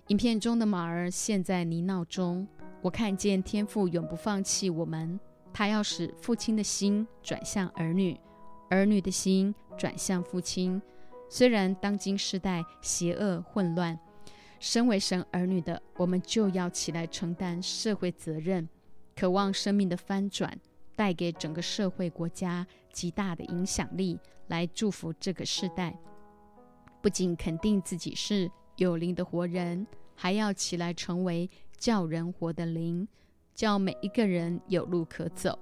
[0.09, 2.47] 影片中的马儿陷在泥淖中，
[2.81, 5.21] 我看见天父永不放弃我们。
[5.53, 8.19] 他要使父亲的心转向儿女，
[8.71, 10.81] 儿女的心转向父亲。
[11.29, 13.99] 虽然当今世代邪恶混乱，
[14.61, 18.69] 身为神儿女的我们就要起来承担社会责任，
[19.19, 20.61] 渴望生命的翻转，
[20.95, 25.99] 带给整个社会国家极大的影响力，来祝福这个世代。
[27.01, 31.49] 不仅肯定自己是有灵的活人，还要起来成为
[31.79, 33.09] 叫人活的灵，
[33.55, 35.59] 叫每一个人有路可走。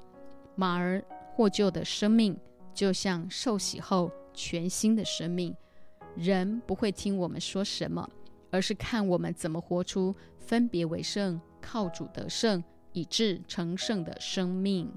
[0.56, 2.36] 马儿获救的生命，
[2.74, 5.54] 就像受洗后全新的生命。
[6.16, 8.08] 人不会听我们说什么，
[8.50, 12.62] 而是看我们怎么活出分别为圣、靠主得胜，
[12.94, 14.90] 以致成圣的生命。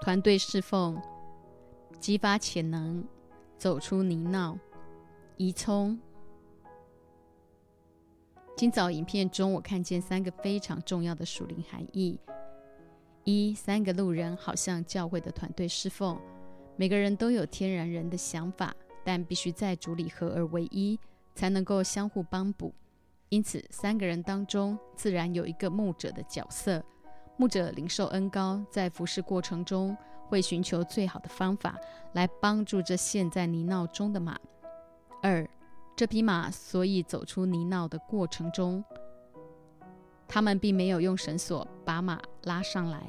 [0.00, 1.00] 团队侍奉，
[2.00, 3.04] 激发潜能，
[3.56, 4.58] 走出泥淖。
[5.36, 5.98] 移葱。
[8.56, 12.18] 今早影片中，我看见三个非常重要的属灵含义：
[13.24, 16.18] 一、三个路人好像教会的团队侍奉，
[16.76, 18.74] 每个人都有天然人的想法，
[19.04, 20.98] 但必须在主里合而为一，
[21.40, 22.70] 才能够相互帮补。
[23.30, 26.84] 因此，三个人当中自然有一个牧者的角色。
[27.38, 29.96] 牧者领受恩高，在服侍过程中
[30.28, 31.78] 会寻求最好的方法
[32.12, 34.38] 来帮助这陷在泥淖中的马。
[35.22, 35.48] 二，
[35.96, 38.84] 这匹马所以走出泥淖的过程中，
[40.28, 43.02] 他们并没有用绳索把马拉上来，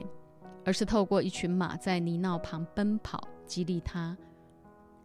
[0.64, 4.16] 而是透过一群马在泥淖旁奔跑，激励它。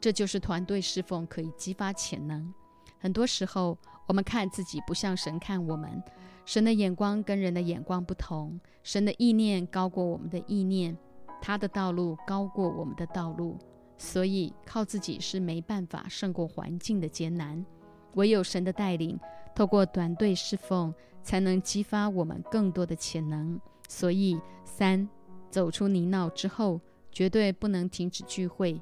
[0.01, 2.55] 这就是团队侍奉可以激发潜能。
[2.99, 3.77] 很多时候，
[4.07, 6.03] 我们看自己不像神看我们。
[6.45, 10.97] 神的眼光跟人的眼光不同，神的意念高过我们的意念，
[11.41, 13.59] 他的道路高过我们的道路，
[13.99, 17.67] 所以靠自己是没办法胜过环境的艰难，
[18.15, 19.19] 唯有神的带领，
[19.57, 23.61] 透过团队侍奉，才能激发我们更多的潜能。
[23.89, 25.09] 所以，三
[25.51, 26.81] 走出泥淖之后，
[27.11, 28.81] 绝对不能停止聚会，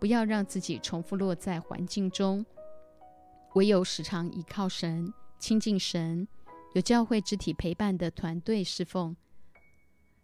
[0.00, 2.44] 不要让自己重复落在环境中，
[3.54, 6.26] 唯有时常依靠神，亲近神。
[6.72, 9.14] 有教会肢体陪伴的团队侍奉，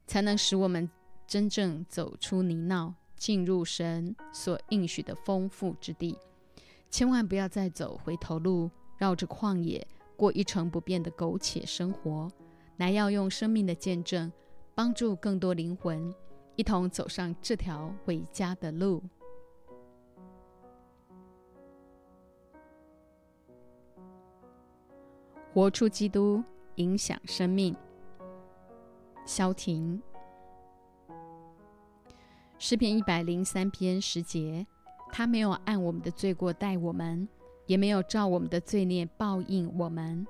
[0.05, 0.91] 才能使我们
[1.29, 6.19] 真正走出泥淖，进入神所应许的丰富之地。
[6.91, 8.69] 千万不要再走回头路，
[8.99, 12.29] 绕着旷野过一成不变的苟且生活，
[12.77, 14.33] 乃要用生命的见证，
[14.75, 16.13] 帮助更多灵魂
[16.57, 19.01] 一同走上这条回家的路。
[25.53, 26.43] 活出基督，
[26.77, 27.75] 影响生命。
[29.27, 30.01] 萧婷，
[32.59, 34.65] 诗篇一百零三篇十节，
[35.11, 37.29] 他没有按我们的罪过待我们，
[37.67, 40.25] 也没有照我们的罪孽报应我们。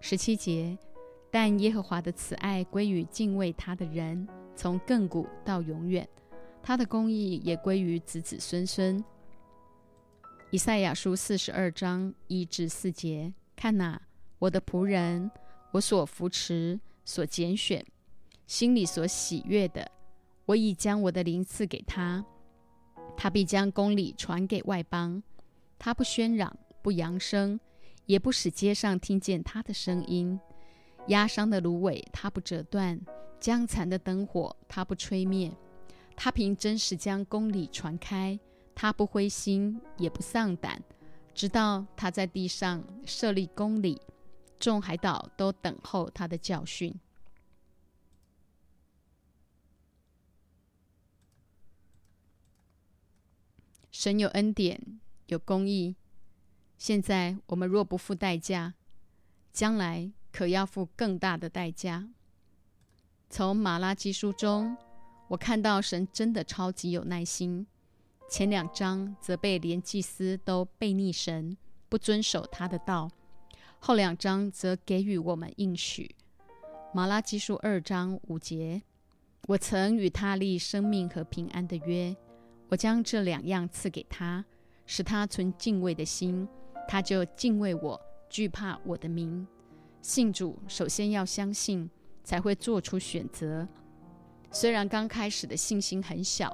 [0.00, 0.76] 十七节，
[1.30, 6.06] 但耶和华的慈爱归于敬畏他的人，从亘古到永远，
[6.62, 9.02] 他的公义也归于子子孙孙。
[10.50, 14.02] 以赛亚书四十二章一至四节，看哪。
[14.38, 15.30] 我的仆人，
[15.72, 17.84] 我所扶持、所拣选，
[18.46, 19.90] 心里所喜悦的，
[20.44, 22.24] 我已将我的灵赐给他，
[23.16, 25.22] 他必将公理传给外邦。
[25.78, 27.58] 他不喧嚷，不扬声，
[28.06, 30.38] 也不使街上听见他的声音。
[31.08, 32.98] 压伤的芦苇，他不折断；
[33.38, 35.52] 将残的灯火，他不吹灭。
[36.14, 38.38] 他凭真实将公理传开，
[38.74, 40.82] 他不灰心，也不丧胆，
[41.34, 44.00] 直到他在地上设立公理，
[44.58, 46.94] 众海岛都等候他的教训。
[53.90, 55.96] 神有恩典，有公义。
[56.76, 58.74] 现在我们若不付代价，
[59.52, 62.10] 将来可要付更大的代价。
[63.30, 64.76] 从马拉基书中，
[65.28, 67.66] 我看到神真的超级有耐心。
[68.28, 71.56] 前两章则被连祭司都背逆神，
[71.88, 73.08] 不遵守他的道；
[73.78, 76.14] 后两章则给予我们应许。
[76.92, 78.82] 马拉基书二章五节：
[79.48, 82.16] 我曾与他立生命和平安的约。
[82.68, 84.44] 我将这两样赐给他，
[84.86, 86.48] 使他存敬畏的心，
[86.88, 89.46] 他就敬畏我，惧怕我的名。
[90.02, 91.88] 信主首先要相信，
[92.24, 93.68] 才会做出选择。
[94.50, 96.52] 虽然刚开始的信心很小，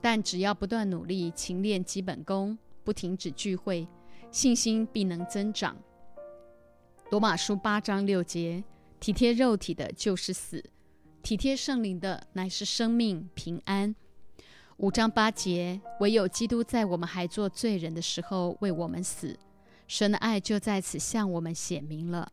[0.00, 3.86] 但只要不断努力、勤练基本功，不停止聚会，
[4.32, 5.76] 信心必能增长。
[7.08, 8.64] 罗马书八章六节：
[8.98, 10.60] 体贴肉体的，就是死；
[11.22, 13.94] 体贴圣灵的，乃是生命平安。
[14.78, 19.38] 五章八节，唯有基督在我们还做罪人的时候为我们死，
[19.86, 22.32] 神的爱就在此向我们显明了。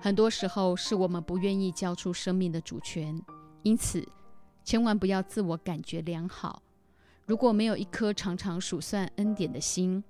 [0.00, 3.22] 很多时候是我们不愿意交出生命的主权，
[3.62, 4.04] 因此
[4.64, 6.60] 千万不要自我感觉良好。
[7.26, 10.02] 如果没有一颗常常数算恩典的心，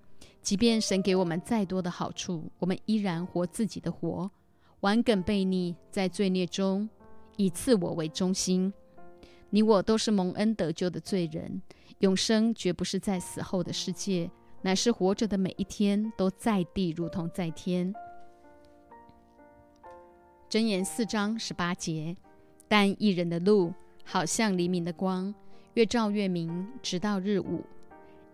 [0.48, 4.30] 即便神给我们再多的好处，我们依然活自己的活，
[4.80, 6.88] 顽梗悖逆，在罪孽中
[7.36, 8.72] 以自我为中心。
[9.50, 11.60] 你我都是蒙恩得救的罪人，
[11.98, 14.30] 永生绝不是在死后的世界，
[14.62, 17.92] 乃是活着的每一天都在地，如同在天。
[20.48, 22.16] 箴言四章十八节，
[22.66, 25.34] 但一人的路好像黎明的光，
[25.74, 27.62] 越照越明，直到日午。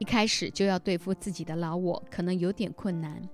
[0.04, 3.26] 一开始就要对付自己的老我，可能有点困难，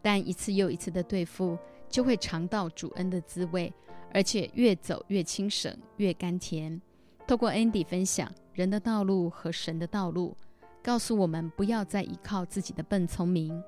[0.00, 3.70] 但一次又一次的对付，就会尝到主恩的滋味，
[4.10, 6.80] 而且越走越轻省，越甘甜。
[7.26, 10.34] 透过 Andy 分享人的道路和神的道路，
[10.82, 13.62] 告诉我们不要再依靠自己的笨聪明。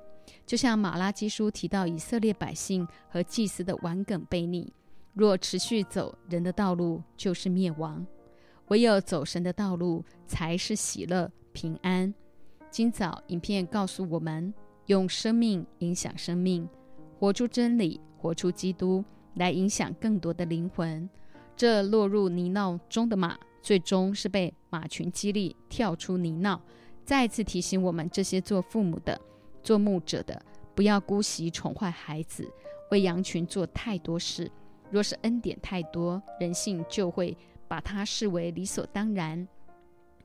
[0.47, 4.73] 就像马拉基书提到以色列百姓和祭司的顽梗悖逆，
[5.13, 8.07] 若持续走人的道路，就是灭亡；
[8.69, 12.15] 唯有走神的道路，才是喜乐平安。
[12.77, 14.53] 今早影片告诉我们，
[14.85, 16.69] 用生命影响生命，
[17.19, 19.03] 活出真理，活出基督，
[19.37, 21.09] 来影响更多的灵魂。
[21.57, 26.61] 这落入泥淖中的马，最终是被马群激励跳出泥淖。
[27.03, 29.19] 再次提醒我们，这些做父母的、
[29.63, 30.39] 做牧者的，
[30.75, 32.47] 不要姑息宠坏孩子，
[32.91, 34.53] 为羊群做太多事。
[34.91, 37.35] 若是恩典太多，人性就会
[37.67, 39.49] 把它视为理所当然，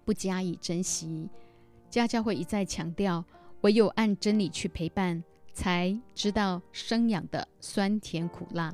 [0.03, 1.29] 不加以珍惜。
[1.91, 3.23] 家教会一再强调，
[3.61, 5.21] 唯有按真理去陪伴，
[5.53, 8.73] 才知道生养的酸甜苦辣。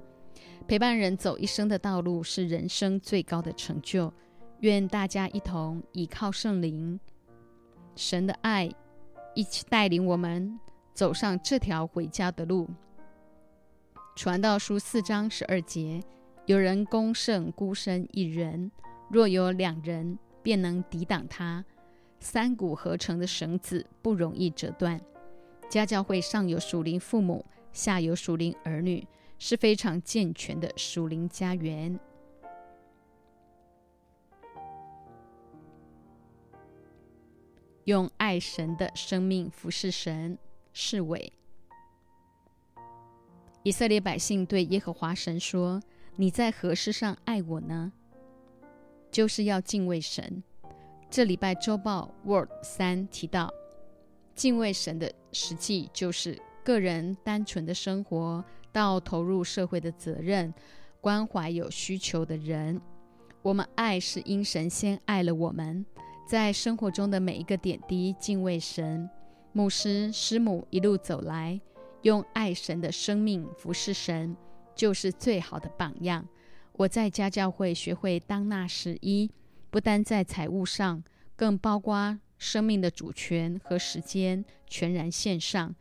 [0.67, 4.13] 陪伴人走一生的道路是人生最高的成就。
[4.61, 6.99] 愿大家一同倚靠圣灵、
[7.95, 8.69] 神的爱，
[9.35, 10.59] 一起带领我们
[10.93, 12.67] 走上这条回家的路。
[14.15, 16.01] 传道书四章十二节：
[16.47, 18.71] 有人攻胜孤身一人，
[19.11, 21.63] 若有两人，便能抵挡他。
[22.19, 24.99] 三股合成的绳子不容易折断。
[25.69, 29.07] 家教会上有属灵父母，下有属灵儿女。
[29.39, 31.99] 是非常健全的属灵家园。
[37.83, 40.39] 用爱神的生命服侍神，
[40.73, 41.31] 是伟。
[43.61, 45.79] 以色列百姓对耶和华神说
[46.17, 47.93] ：“你在何事上爱我呢？”
[49.11, 50.43] 就是要敬畏神。
[51.09, 53.51] 这礼拜周报 Word 三提到，
[54.35, 58.43] 敬畏神的实际就是个人单纯的生活。
[58.69, 60.53] 到投入社会的责任，
[61.01, 62.79] 关怀有需求的人。
[63.41, 65.83] 我们爱是因神先爱了我们，
[66.27, 69.09] 在生活中的每一个点滴敬畏神。
[69.51, 71.59] 牧师师母一路走来，
[72.03, 74.37] 用爱神的生命服侍神，
[74.75, 76.27] 就是最好的榜样。
[76.73, 79.31] 我在家教会学会当纳十一，
[79.69, 81.03] 不单在财务上，
[81.35, 85.75] 更包括生命的主权和时间全然献上。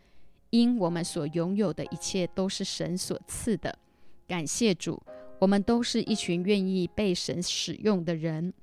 [0.51, 3.79] 因我们所拥有的一切都是神所赐的，
[4.27, 5.03] 感谢主，
[5.39, 8.55] 我们都是一群愿意被神使用的人。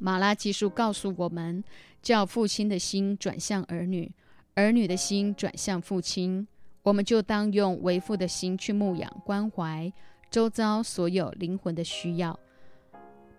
[0.00, 1.62] 马拉基书告诉我们，
[2.02, 4.10] 叫父亲的心转向儿女，
[4.54, 6.48] 儿女的心转向父亲。
[6.82, 9.92] 我们就当用为父的心去牧养、关怀
[10.30, 12.36] 周遭所有灵魂的需要。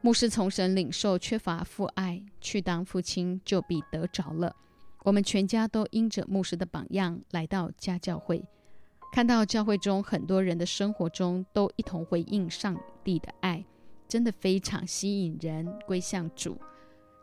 [0.05, 4.53] 牧师从神领受缺乏父爱，去当父亲就必得着了。
[5.03, 8.43] 我们全家都因着牧师的榜样来到家教会，
[9.13, 13.63] 看到教会中很多人的生活中都一同回应上帝的爱。
[14.05, 16.57] 真的非常吸引人归向主，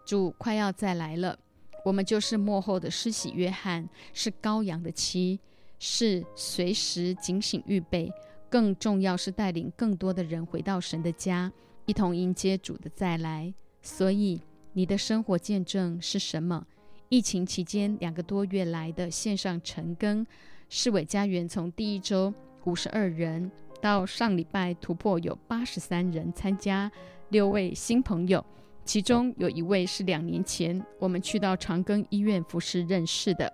[0.07, 1.39] 主快要再来了。
[1.85, 5.39] 我们就是幕后的施洗约翰，是羔羊的妻，
[5.79, 8.11] 是随时警醒预备。
[8.49, 11.53] 更重要是带领更多的人回到神的家，
[11.91, 13.53] 一同迎接主的再来。
[13.83, 14.41] 所以
[14.75, 16.65] 你的生活见证是什么？
[17.09, 20.25] 疫情期间两个多月来的线上晨更，
[20.69, 22.33] 市委家园从第一周
[22.63, 23.51] 五十二人。
[23.81, 26.89] 到上礼拜突破有八十三人参加，
[27.31, 28.45] 六位新朋友，
[28.85, 33.53] 其中有一位是两年前我们去到长庚医院服侍认识的，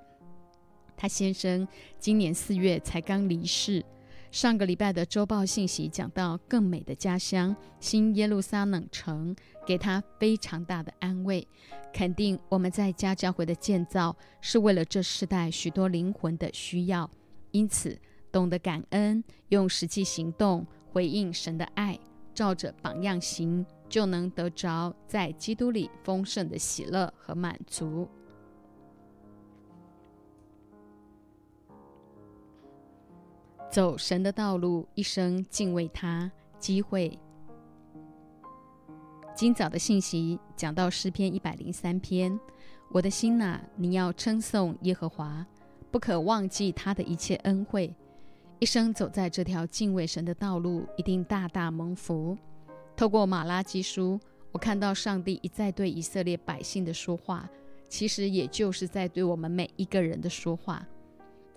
[0.94, 1.66] 他先生
[1.98, 3.82] 今年四月才刚离世。
[4.36, 9.34] 上个礼拜的周报信息讲到更美的家乡新耶路撒冷城，
[9.66, 11.48] 给他非常大的安慰，
[11.90, 17.10] 肯定我们在家教会的建造是为了这世代许多灵魂的需要，
[17.50, 17.98] 因此。
[18.30, 21.98] 懂得感恩，用实际行动回应神的爱，
[22.34, 28.06] 照着榜样行，就能得着在基督里丰盛的喜乐和满足。
[33.70, 36.30] 走神的道路，一生敬畏他。
[36.58, 37.16] 机会。
[39.34, 42.40] 今早的信息讲到诗篇一百零三篇，
[42.90, 45.46] 我的心呐，你要称颂耶和华，
[45.90, 47.94] 不可忘记他的一切恩惠。
[48.58, 52.36] 一生走在这条敬畏神的道路，一定大大蒙福。
[52.96, 54.18] 透过马拉基书，
[54.50, 57.48] 我看到上帝一再对以色列百姓的说话，
[57.86, 60.84] 其实也就是在对我们每一个人的说话。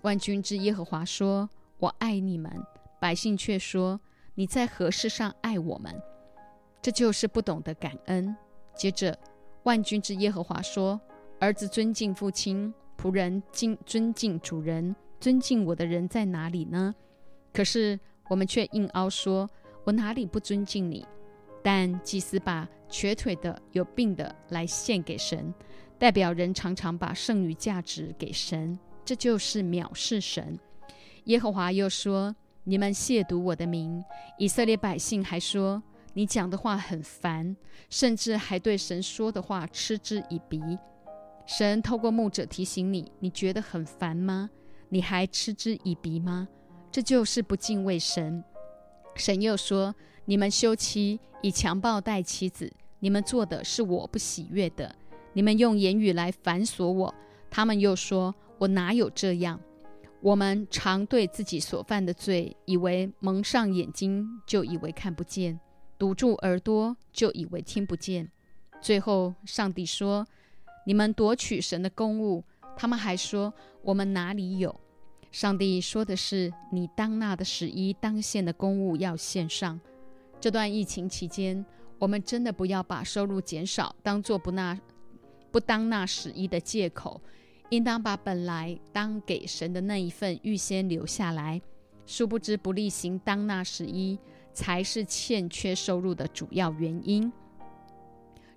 [0.02, 1.48] 万军之耶和华说
[1.80, 2.52] ：“我爱你们。”
[3.00, 4.00] 百姓却说
[4.36, 5.94] ：“你在何事上爱我们？”
[6.80, 8.36] 这就是不懂得感恩。
[8.74, 9.18] 接着，
[9.64, 11.00] 万军之耶和华说
[11.40, 16.94] ：“儿子尊敬父亲，仆人敬尊敬主人。”尊敬我的人在哪里呢？
[17.52, 17.98] 可是
[18.30, 19.46] 我们却硬凹说
[19.84, 21.06] ：“我哪里不尊敬你？”
[21.62, 25.52] 但祭司把瘸腿的、有病的来献给神，
[25.98, 30.58] 代表人常常把剩余价值给神，这就是藐视神。
[31.24, 34.02] 耶和华又说：“你们亵渎我的名。”
[34.38, 35.82] 以色列百姓还说
[36.14, 37.56] ：“你讲的话很烦，
[37.88, 40.60] 甚至还对神说的话嗤之以鼻。”
[41.46, 44.50] 神透过牧者提醒你：“你觉得很烦吗？”
[44.92, 46.48] 你还嗤之以鼻吗？
[46.90, 48.42] 这就是不敬畏神。
[49.14, 49.94] 神又说
[50.26, 54.92] ：“你们休妻，以强暴待妻子，你们做的是我不喜悦的。
[55.32, 57.14] 你们用言语来反锁我。”
[57.48, 59.60] 他们又说：“我哪有这样？
[60.20, 65.58] 我们常对自己所犯的罪，以为蒙上眼睛，就以为看不见；
[65.98, 68.30] 堵住耳朵，就以为听不见。”
[68.82, 70.26] 最后，上帝说
[70.86, 72.44] ：“你们夺取神的公物。”
[72.76, 73.52] 他们还说
[73.82, 74.78] ：“我们哪里有？”
[75.32, 79.80] 上帝说的是：“你当纳的十一当献的公物要献上。”
[80.40, 81.64] 这段疫情期间，
[81.98, 84.78] 我们真的不要把收入减少当做不纳、
[85.50, 87.20] 不当纳十一的借口，
[87.70, 91.60] 应当把本来当给神的那一份预先留下来。
[92.06, 94.18] 殊不知，不例行当纳十一，
[94.52, 97.32] 才是欠缺收入的主要原因。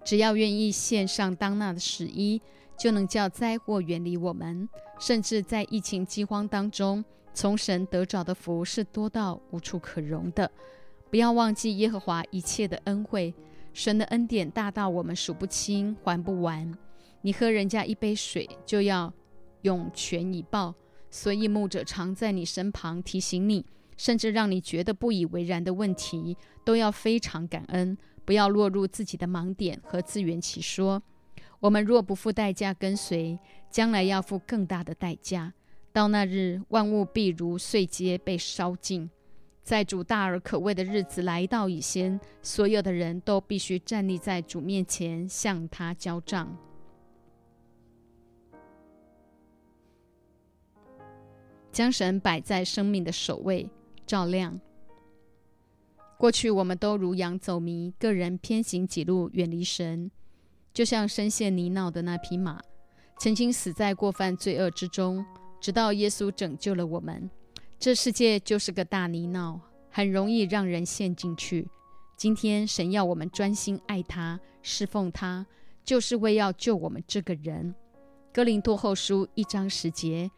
[0.03, 2.41] 只要愿意献上当纳的十一。
[2.76, 4.68] 就能叫灾祸远离我们，
[4.99, 10.49] 甚至在疫情饥荒当中，从神得着的福是多到无处可容的。
[11.11, 13.32] 不要忘记耶和华一切的恩惠，
[13.74, 16.76] 神的恩典大到我们数不清、还不完。
[17.24, 19.11] 你喝人家一杯水，就要
[19.63, 20.76] 涌泉以报。
[21.09, 23.65] 所以牧者常在你身旁提醒你，
[23.97, 27.95] 甚至让你觉得不以为然的问题，都要非常感恩，
[28.26, 31.03] 不要落入自己的盲点和自圆其说。
[31.59, 33.38] 我们若不付代价跟随，
[33.69, 35.53] 将来要付更大的代价。
[35.91, 39.09] 到那日，万物必如碎秸被烧尽。
[39.61, 46.57] 在主大而可畏的日子来到以前，所有的人都必须站立在主面前，向他交账。
[51.74, 53.67] 将神摆在生命的首位，
[54.05, 54.61] 照亮。
[56.19, 60.09] 过去我们都如羊走迷，个人偏行己路，远离神。
[60.71, 62.61] 就像深陷泥淖的那匹马，
[63.19, 65.26] 曾经死在过犯罪恶之中，
[65.59, 67.30] 直到耶稣拯救了我们。
[67.80, 69.59] 这世界就是个大泥淖，
[69.89, 71.67] 很容易让人陷进去。
[72.15, 75.45] 今天神要我们专心爱他，侍奉他，
[75.84, 77.74] 就是为要救我们这个人。
[78.32, 80.32] 哥林多后书一章十节，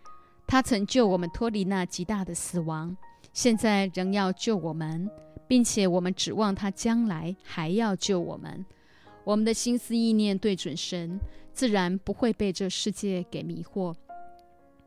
[0.47, 2.95] 他曾救我们脱离那极大的死亡，
[3.33, 5.09] 现在仍要救我们，
[5.47, 8.65] 并且我们指望他将来还要救我们。
[9.23, 11.19] 我们的心思意念对准神，
[11.51, 13.95] 自然不会被这世界给迷惑。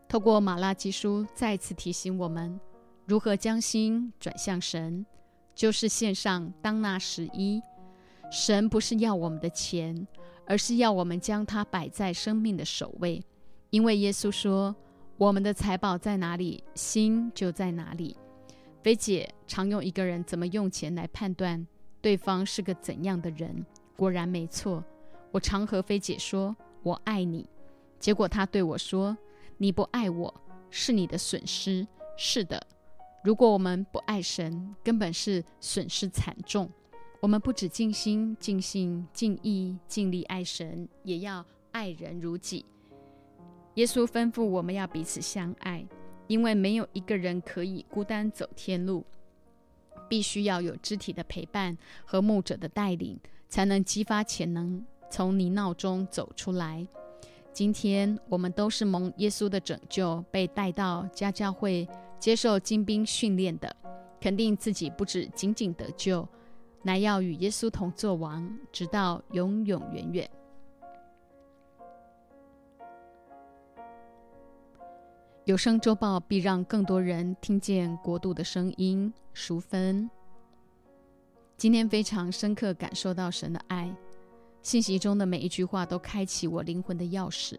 [0.08, 2.58] 透过马拉基书再次提醒我们，
[3.04, 5.04] 如何将心转向神，
[5.54, 7.60] 就是献上当纳十一。
[8.30, 10.06] 神不是要我们的钱，
[10.46, 13.22] 而是要我们将它摆在生命的首位。
[13.70, 14.74] 因为耶稣说
[15.18, 18.16] ：“我们的财宝在哪里，心就在哪里。”
[18.84, 21.66] 菲姐常用一个人怎么用钱来判断
[22.00, 23.66] 对方是个怎样的人。
[23.96, 24.82] 果然没错，
[25.32, 27.44] 我常和菲姐说“我爱你”，
[27.98, 29.18] 结果她对我说
[29.58, 30.32] ：“你不爱我
[30.70, 31.84] 是你的损失。”
[32.16, 32.64] 是的，
[33.24, 36.70] 如果我们不爱神，根本是损失惨重。
[37.20, 42.64] 我们不止尽心、尽性、尽意、尽力爱神，也要爱人如己。
[43.78, 45.86] 耶稣吩咐我们要彼此相爱，
[46.26, 49.04] 因为没有一个人可以孤单走天路，
[50.08, 53.18] 必须要有肢体的陪伴和牧者的带领。
[53.48, 56.86] 才能激发潜能，从泥淖中走出来。
[57.50, 63.74] 今天我们都是蒙耶稣的拯救，被带到家教会接受精兵训练的，
[64.20, 66.28] 肯定自己不止仅仅得救，
[66.82, 70.30] 乃要与耶稣同作王，直到永永远远。
[75.48, 79.10] 有声周报必让更多人听见国度的声音。
[79.32, 80.10] 淑芬。
[81.56, 83.90] 今天非常深刻感受到神的爱，
[84.62, 87.58] 信息中的每一句话都开启我灵魂的钥匙。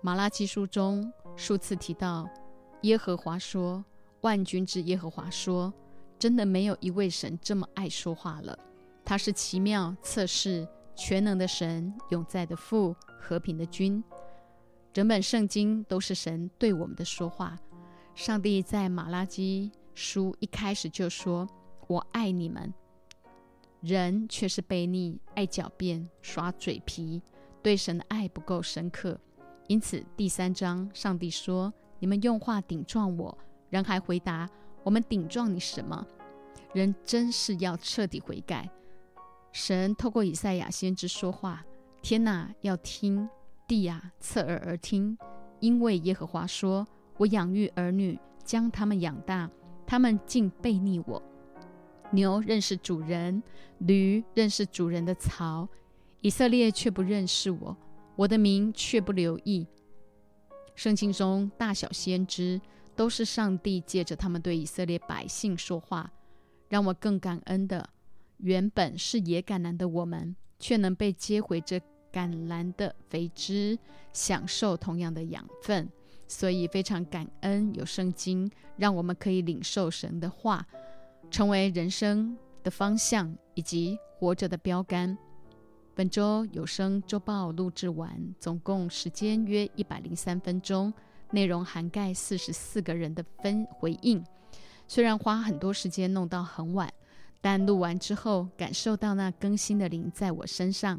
[0.00, 2.28] 马拉基书中数次提到
[2.82, 3.84] 耶和华说
[4.22, 5.72] ：“万军之耶和华说，
[6.18, 8.58] 真的没有一位神这么爱说话了。
[9.04, 14.02] 他是奇妙测试全能的神，永在的父，和平的君。
[14.98, 17.56] 整本圣经都是神对我们的说话。
[18.16, 21.48] 上帝在马拉基书一开始就说
[21.86, 22.74] ：‘我爱你们。’
[23.80, 27.22] 人却是悖逆、爱狡辩、耍嘴皮，
[27.62, 29.16] 对神的爱不够深刻。
[29.68, 33.38] 因此，第三章，上帝说：“你们用话顶撞我。”
[33.70, 34.50] 人还回答
[34.82, 36.04] ：“我们顶撞你什么？”
[36.74, 38.68] 人真是要彻底悔改。
[39.52, 41.64] 神透过以赛亚先知说话
[42.02, 43.28] ：“天哪，要听；
[43.68, 45.16] 地呀，侧耳而听。
[45.60, 46.86] 因为耶和华说：
[47.18, 49.48] 我养育儿女，将他们养大，
[49.86, 51.22] 他们竟背逆我。”
[52.10, 53.42] 牛认识主人，
[53.78, 55.68] 驴认识主人的槽，
[56.22, 57.76] 以色列却不认识我，
[58.16, 59.66] 我的名却不留意。
[60.74, 62.60] 圣经中大小先知
[62.96, 66.10] 都是上帝借着他们对以色列百姓说话。
[66.68, 67.90] 让我更感恩的，
[68.38, 71.80] 原本是野橄榄的我们，却能被接回这
[72.12, 73.78] 橄榄的肥枝，
[74.12, 75.88] 享受同样的养分。
[76.26, 80.66] 所以非常感恩有圣经，让我们可以领受神的话。
[81.30, 85.16] 成为人生的方向以及活着的标杆。
[85.94, 90.90] 本周有声周报录制完，总共时间约一百零三分钟，
[91.32, 94.24] 内容涵盖四十四个人的分回应。
[94.86, 96.90] 虽然花很多时间弄到很晚，
[97.42, 100.98] 但录完之后，感受到那更新的灵在我身上。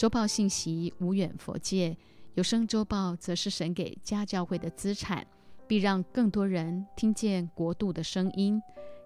[0.00, 1.94] 周报信息无远佛界，
[2.32, 5.26] 有声周报则是神给家教会的资产，
[5.66, 8.58] 必让更多人听见国度的声音。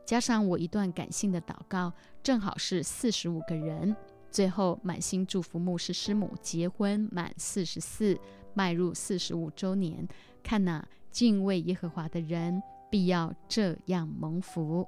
[0.06, 1.92] 加上我一段感性的祷告，
[2.22, 3.96] 正好是四十五个人。
[4.30, 8.16] 最后满心祝福牧师师母结婚满四十四，
[8.52, 10.06] 迈入四十五周年。
[10.44, 14.86] 看那敬畏耶和华的人，必要这样蒙福。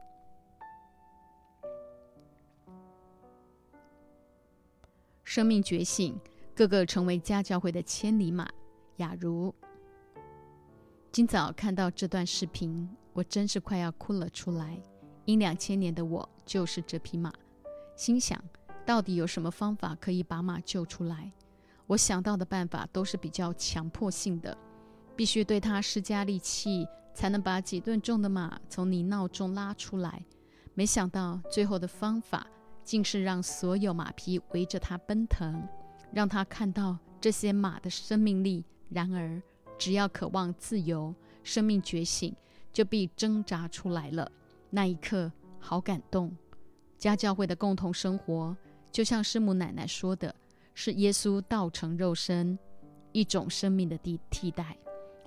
[5.36, 6.18] 生命觉醒，
[6.54, 8.48] 个个成为家教会的千里马。
[8.96, 9.54] 雅茹，
[11.12, 14.80] 今早看到这段视频，我真是快要哭了出来。
[15.26, 17.30] 因两千年的我就是这匹马，
[17.94, 18.42] 心想
[18.86, 21.30] 到底有什么方法可以把马救出来？
[21.86, 24.56] 我想到的办法都是比较强迫性的，
[25.14, 30.24] 必须对它施加力气，才能把几吨重的马从泥淖中拉出来。
[30.72, 32.46] 没想到最后的方法
[32.86, 35.68] 竟是让所有马匹围着它奔腾，
[36.12, 38.64] 让它看到这些马的生命力。
[38.88, 39.42] 然而，
[39.76, 42.32] 只要渴望自由、生命觉醒，
[42.72, 44.30] 就必挣扎出来了。
[44.70, 46.34] 那一刻，好感动。
[46.96, 48.56] 家教会的共同生活，
[48.92, 50.32] 就像师母奶奶说的，
[50.72, 52.56] 是耶稣道成肉身，
[53.10, 54.76] 一种生命的替替代。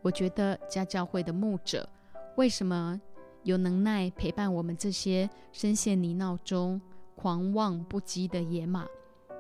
[0.02, 1.88] 我觉得家教会的牧者，
[2.38, 3.00] 为什么
[3.44, 6.80] 有能耐陪伴我们这些深陷泥淖中、
[7.22, 8.88] 狂妄不羁的野马？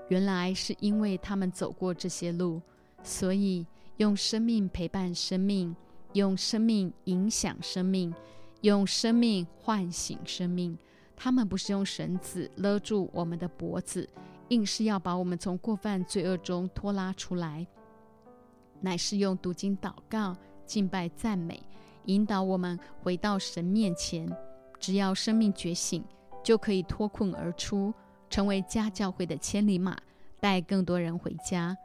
[0.09, 2.61] 原来是因为他们走过这些路，
[3.03, 3.65] 所以
[3.95, 5.73] 用生命陪伴生命，
[6.11, 8.13] 用生命影响生命，
[8.59, 10.77] 用生命唤醒生命。
[11.15, 14.09] 他们不是用绳子勒住我们的脖子，
[14.49, 17.65] 硬是要把我们从过犯罪恶中拖拉出来，
[18.81, 20.35] 乃是用读经、祷告、
[20.65, 21.63] 敬拜、赞美，
[22.07, 24.29] 引导我们回到神面前。
[24.81, 26.03] 只要生命觉醒，
[26.43, 27.93] 就可以脱困而出，
[28.29, 29.97] 成为家教会的千里马，
[30.39, 31.75] 带更多人回家。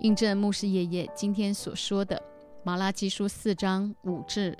[0.00, 2.16] 印证牧师爷爷今天所说的
[2.64, 4.56] 《马拉基书》四章五至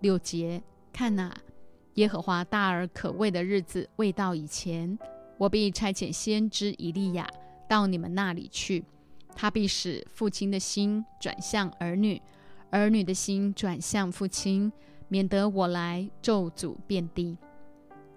[0.00, 0.62] 六节，
[0.92, 1.34] 看哪。
[1.94, 4.98] 耶和华大而可畏的日子未到以前，
[5.38, 7.26] 我必差遣先知以利亚
[7.66, 8.84] 到你们那里去。
[9.34, 12.20] 他必使父亲的心转向儿女，
[12.70, 14.70] 儿女的心转向父亲，
[15.08, 17.38] 免得我来咒诅遍地。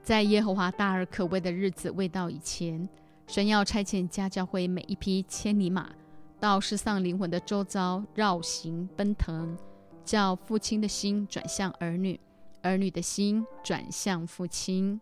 [0.02, 2.88] 在耶和华大而可畏的日子未到以前，
[3.28, 5.90] 神要差遣家教会每一匹千里马，
[6.40, 9.56] 到失丧灵魂的周遭绕行奔腾，
[10.04, 12.20] 叫父亲的心转向儿女。
[12.62, 15.00] 儿女的心转向父亲，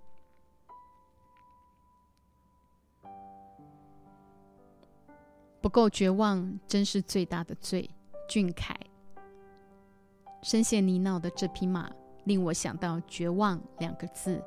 [5.60, 7.90] 不够绝望，真是最大的罪。
[8.30, 8.78] 俊凯，
[10.44, 11.90] 深陷泥淖的这匹马，
[12.26, 14.40] 令我想到“绝望”两个字。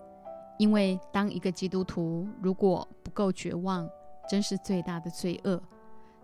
[0.60, 3.88] 因为当一个基督徒如果不够绝望，
[4.28, 5.58] 真是最大的罪恶。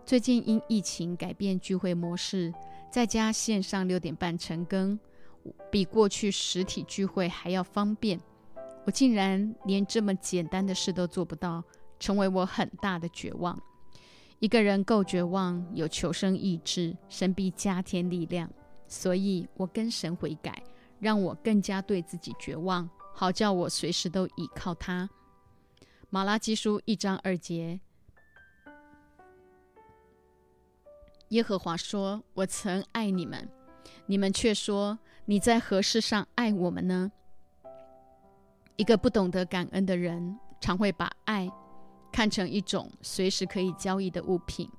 [0.05, 2.53] 最近因疫情改变聚会模式，
[2.91, 4.97] 在家线上六点半成更。
[5.71, 8.19] 比过去实体聚会还要方便，
[8.85, 11.63] 我竟然连这么简单的事都做不到，
[11.99, 13.59] 成为我很大的绝望。
[14.37, 18.47] 一个人够绝望，有求生意志，神必加添力量。
[18.87, 20.61] 所以我跟神悔改，
[20.99, 22.87] 让我更加对自己绝望，
[23.19, 25.09] 好叫我随时都倚靠他。
[26.11, 27.79] 马拉基书一章二节，
[31.29, 33.49] 耶和华说：“我曾爱你们，
[34.05, 37.11] 你们却说。”你在何事上爱我们呢？
[38.75, 41.51] 一个不懂得感恩的人，常会把爱
[42.11, 44.71] 看成一种随时可以交易的物品。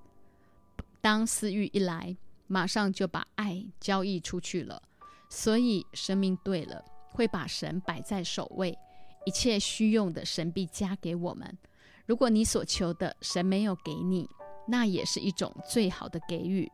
[1.01, 2.17] 当私欲一来，
[2.47, 4.81] 马上就把爱交易出去了。
[5.29, 6.83] 所以，生命对了，
[7.19, 8.79] 会把神摆在首位，
[9.27, 11.59] 一切需用的神必加给我们。
[12.07, 14.31] 如果你所求的神没有给你，
[14.69, 16.71] 那也是一种最好的给予，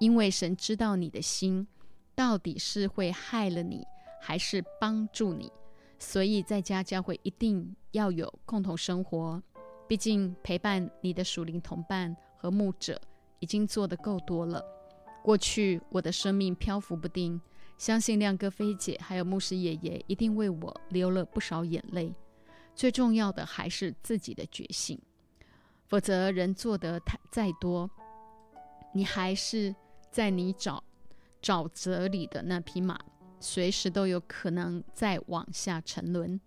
[0.00, 1.64] 因为神知道你的心。
[2.16, 3.84] 到底是会害了你，
[4.20, 5.48] 还是帮助你？
[6.00, 9.40] 所以在家教会一定要有共同生活。
[9.86, 13.00] 毕竟陪伴你的属灵同伴和牧者
[13.38, 14.60] 已经做得够多了。
[15.22, 17.40] 过去我的生命漂浮不定，
[17.76, 22.14] 相信亮哥、菲姐还有牧师爷爷一定为我流了不少眼泪。
[22.74, 25.00] 最重要的还是自己的觉醒，
[25.86, 27.88] 否则人做得太再多，
[28.92, 29.74] 你还是
[30.10, 30.80] 在你沼。
[31.42, 32.98] 沼泽里的那匹马，
[33.38, 36.40] 随时都有可能再往下沉沦。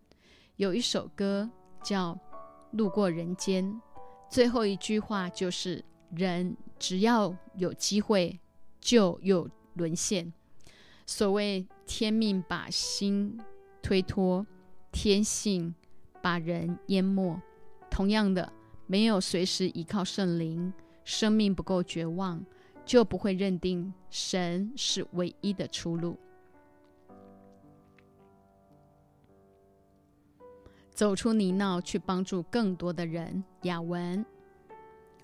[0.56, 1.48] 有一首歌
[1.84, 2.16] 叫
[2.72, 3.64] 《路过人间》，
[4.28, 5.86] 最后一句话就是
[6.16, 8.40] “人只要有机会，
[8.82, 10.34] 就有沦陷”。
[11.08, 13.40] 所谓天命把心
[13.82, 14.46] 推脱，
[14.92, 15.74] 天性
[16.22, 17.42] 把人淹没。
[17.90, 18.54] 同样的，
[18.86, 20.72] 没有随时依靠圣灵，
[21.04, 22.46] 生命不够绝望。
[22.86, 26.18] 就不会认定神是唯一的出路。
[30.92, 33.44] 走出泥淖，去帮助更多的人。
[33.64, 34.26] 雅文，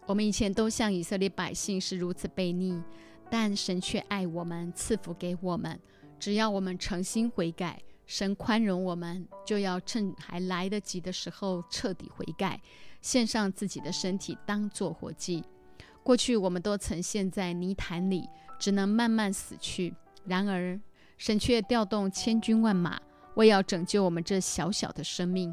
[0.05, 2.83] 我们以前都像以色列百姓是如此悖逆，
[3.33, 5.79] 但神却爱我们，赐福给我们。
[6.19, 12.61] 只要我们诚心悔改，神宽容我们，就要趁还来得及的时候彻底悔改，
[13.01, 15.43] 献上自己的身体当做活祭。
[16.03, 18.29] 过去我们都曾陷在泥潭里，
[18.59, 19.95] 只能慢慢死去。
[20.25, 20.79] 然而，
[21.17, 23.01] 神却调动千军万马，
[23.33, 25.51] 为要拯救我们这小小的生命。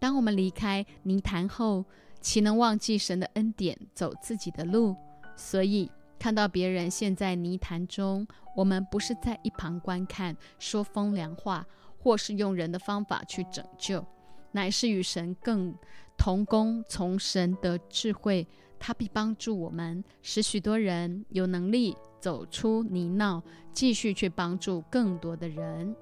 [0.00, 1.84] 当我们离开泥潭后，
[2.20, 4.96] 岂能忘记神的恩典，走自己的路？
[5.36, 5.88] 所以，
[6.20, 11.66] 看到别人陷在泥潭中，我们不是在一旁观看，说风凉话，
[11.98, 14.04] 或是用人的方法去拯救，
[14.52, 15.74] 乃是与神更
[16.18, 18.46] 同工，从神得智慧。
[18.78, 23.42] 他必帮助我们，使许多人有能力走出泥淖，
[23.72, 25.96] 继续去帮助更多的人。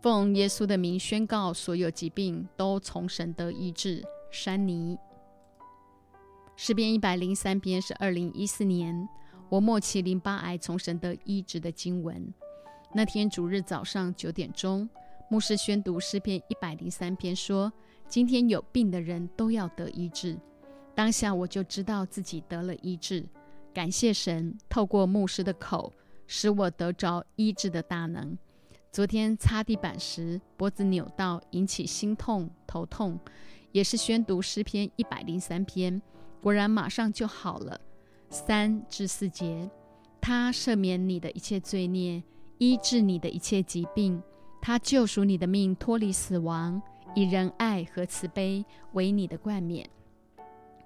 [0.00, 4.04] 奉耶稣的名宣告，所有疾病都从神得医治。
[4.30, 4.98] 山尼
[6.60, 9.08] 诗篇一百零三篇是二零一四年
[9.48, 12.34] 我末期淋巴癌从神得医治的经文。
[12.92, 14.90] 那天主日早上九点钟，
[15.30, 17.72] 牧师宣读诗篇一百零三篇，说。
[18.08, 20.36] 今天有病的人都要得医治。
[20.96, 23.24] 当下我就知道自己得了医治，
[23.72, 25.92] 感谢神透过牧师的口，
[26.26, 28.36] 使我得着医治的大能。
[28.90, 33.16] 昨天擦地板时脖子扭到，引起心痛头痛，
[33.70, 36.02] 也是宣读诗篇一百零三篇，
[36.40, 37.80] 果然马上就好了。
[38.30, 39.70] 三至四节，
[40.20, 42.22] 他赦免你的一切罪孽，
[42.58, 44.22] 医治你的一切疾病，
[44.60, 46.80] 他救赎你的命，脱离死亡，
[47.14, 49.88] 以仁爱和慈悲为你的冠冕。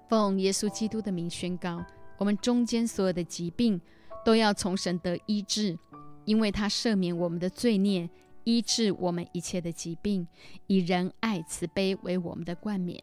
[0.07, 1.83] 奉耶稣基督的名宣告，
[2.17, 3.81] 我们中间所有的疾病
[4.23, 5.77] 都要从神得医治，
[6.23, 8.09] 因为他赦免我们的罪孽，
[8.45, 10.25] 医治我们一切的疾病，
[10.67, 12.97] 以仁爱慈悲为我们的冠冕。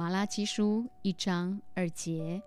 [0.00, 2.40] 马拉基书一章二节。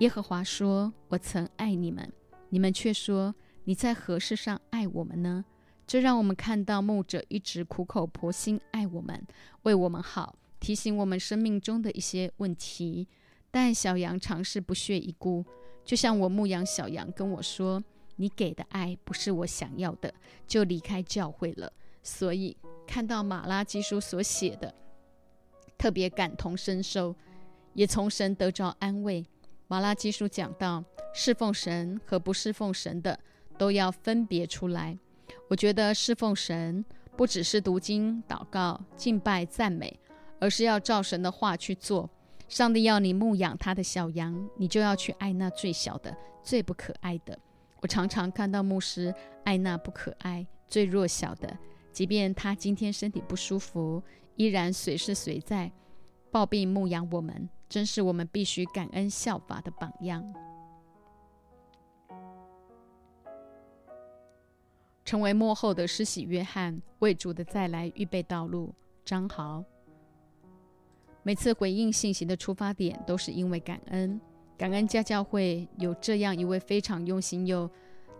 [0.00, 2.12] 耶和华说：“我曾爱你们，
[2.48, 5.44] 你们却说你在何事上爱我们呢？
[5.86, 9.24] 这让我们看到牧者一直苦口婆心爱我们，
[9.62, 13.06] 为我们好，提醒我们生命中的一些问题。
[13.52, 15.44] 但小羊尝试不屑一顾，
[15.84, 17.80] 就像我牧羊小羊跟我说
[18.16, 20.12] ：‘你给的爱不是我想要的’，
[20.48, 21.72] 就离开教会了。
[22.02, 22.56] 所以
[22.88, 24.74] 看到马拉基书所写的，
[25.78, 27.14] 特别感同身受，
[27.72, 29.24] 也从神得着安慰。”
[29.68, 30.84] 马拉基书讲到，
[31.14, 33.18] 侍奉神和不侍奉神的
[33.56, 34.98] 都要分别出来。
[35.48, 36.84] 我觉得侍奉神
[37.16, 39.98] 不只是读经、祷告、敬拜、赞美，
[40.40, 42.08] 而是要照神的话去做。
[42.48, 47.38] 上帝要你牧养他的小羊，你就要去爱那最小的、最不可爱的。
[47.82, 49.14] 我常常看到牧师
[49.44, 51.58] 爱那不可爱、最弱小的，
[51.92, 54.02] 即便他今天身体不舒服，
[54.38, 55.70] 依然随时随在
[56.30, 57.46] 抱病牧养我们。
[57.68, 60.24] 真是我们必须感恩效法的榜样。
[65.04, 68.74] 成为幕后的施洗约翰，为主的再来预备道路。
[69.04, 69.62] 张豪
[71.22, 74.18] 每次回应信息的出发点，都是因为感恩。
[74.56, 77.70] 感恩家教会有这样一位非常用心又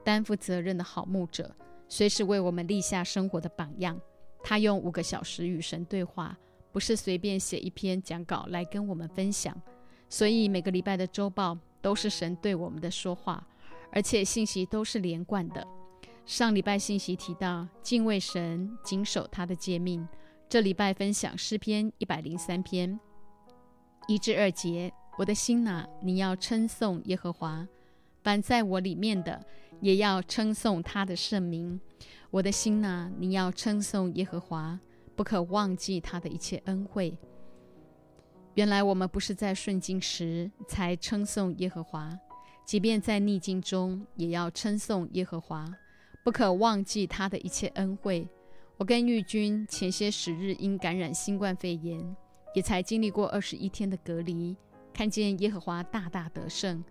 [0.05, 1.51] 担负责任的好牧者，
[1.89, 3.99] 随时为我们立下生活的榜样。
[4.49, 6.35] 他用五个小时与神对话。
[6.71, 9.55] 不是随便写一篇讲稿来跟我们分享，
[10.09, 13.45] 所以每个礼拜的周报都是神对我们的说话，
[13.91, 15.67] 而且信息都是连贯的。
[16.25, 20.07] 上礼拜信息提到敬畏神，谨守他的诫命。
[20.49, 22.99] 这礼拜分享诗篇一百零三篇
[24.07, 27.67] 一至二节：我的心哪，你要称颂耶和华；
[28.23, 29.45] 凡在我里面的，
[29.81, 31.81] 也要称颂他的圣名。
[32.31, 34.79] 我的心哪，你要称颂耶和华。
[35.17, 37.19] 不可忘记他的一切恩惠。
[38.55, 42.17] 原来我们不是在顺境时才称颂耶和华，
[42.65, 45.67] 即便在逆境中也要称颂耶和华。
[46.23, 48.29] 不可忘记他的一切恩惠。
[48.77, 52.17] 我跟玉君前些时日因感染新冠肺炎，
[52.55, 54.57] 也才经历过二十一天的隔离，
[54.93, 56.85] 看见耶和华大大得胜。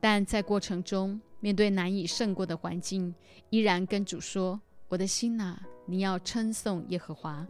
[0.00, 3.14] 但在过程中，面对难以胜过的环境，
[3.50, 7.44] 依然跟主说：“我的心呐。”你要称颂耶和华，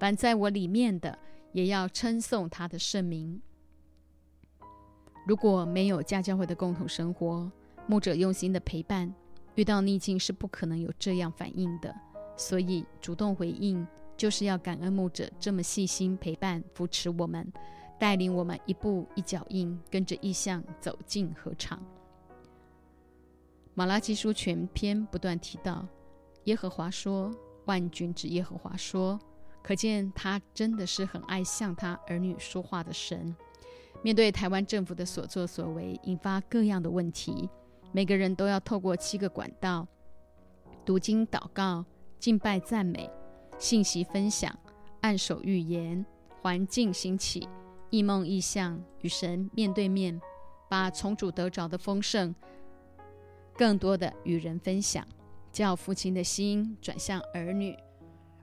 [0.00, 1.16] 凡在我里面的
[1.52, 3.40] 也要称颂他的圣名。
[5.24, 7.48] 如果没有家教会的共同生活，
[7.86, 9.14] 牧者用心的陪伴，
[9.54, 11.94] 遇到逆境是不可能有这样反应的。
[12.36, 13.86] 所以主动回应，
[14.16, 17.46] 就是要感恩牧者这么细心陪伴、扶持我们，
[17.98, 21.80] 带领我们一步一脚印，跟着意向走进合唱。
[23.74, 25.86] 马拉基书全篇不断提到
[26.44, 27.30] 耶和华说。
[27.66, 29.18] 万军之耶和华说
[29.64, 33.34] ：“可见他真的是很爱向他儿女说话的神。
[34.02, 37.48] 面对台湾政府的所作所为，引发各样的问题，
[37.90, 39.88] 每个人都要透过七个管道：
[40.84, 41.82] 读经、祷告、
[42.18, 43.10] 敬拜、赞美、
[43.58, 44.54] 信息分享、
[45.00, 46.04] 按手预言、
[46.42, 47.48] 环境兴起、
[47.94, 50.20] 异梦异象，与神面对面，
[50.68, 52.34] 把从主得着的丰盛，
[53.56, 55.06] 更多的与人分享。”
[55.52, 57.78] 叫父亲的心转向儿女，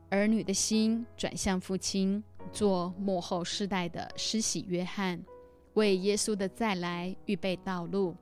[0.10, 2.24] 儿女的心转向父亲，
[2.54, 5.22] 做幕后世代的施洗约翰，
[5.74, 8.16] 为耶稣的再来预备道路。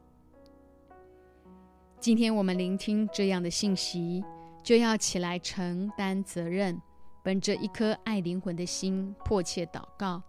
[1.99, 4.23] 今天我们聆听这样的信息，
[4.63, 6.81] 就要起来承担责任，
[7.21, 10.19] 本着一颗爱灵魂的心，迫切祷告，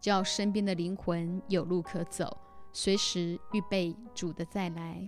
[0.00, 2.36] 叫身边的灵魂有路可走，
[2.72, 5.06] 随时预备主的再来。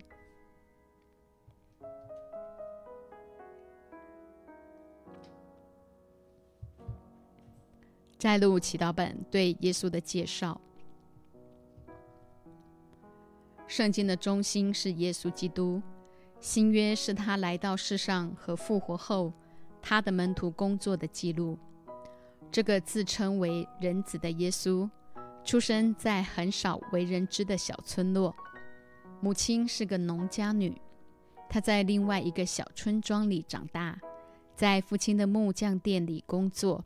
[8.19, 10.61] 摘录祈祷本对耶稣的介绍。
[13.67, 15.83] 圣经的中心是耶稣基督，
[16.39, 19.33] 新约是他来到世上和复活后，
[19.81, 21.59] 他的门徒工作的记录。
[22.53, 24.87] 这个自称为人子的耶稣，
[25.43, 28.37] 出生在很少为人知的小村落，
[29.23, 30.79] 母亲是个农家女。
[31.49, 33.99] 他在另外一个小村庄里长大，
[34.55, 36.85] 在父亲的木匠店里工作。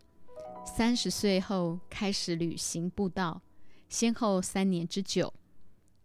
[0.65, 3.43] 三十岁后开始旅行布道，
[3.89, 5.35] 先后三年之久。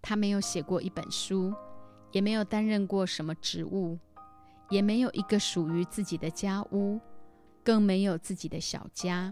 [0.02, 1.54] 他没有写过一本书，
[2.12, 4.00] 也没有担任过什么职务，
[4.72, 7.00] 也没有一个属于自己的家屋，
[7.64, 9.32] 更没有自己的小家。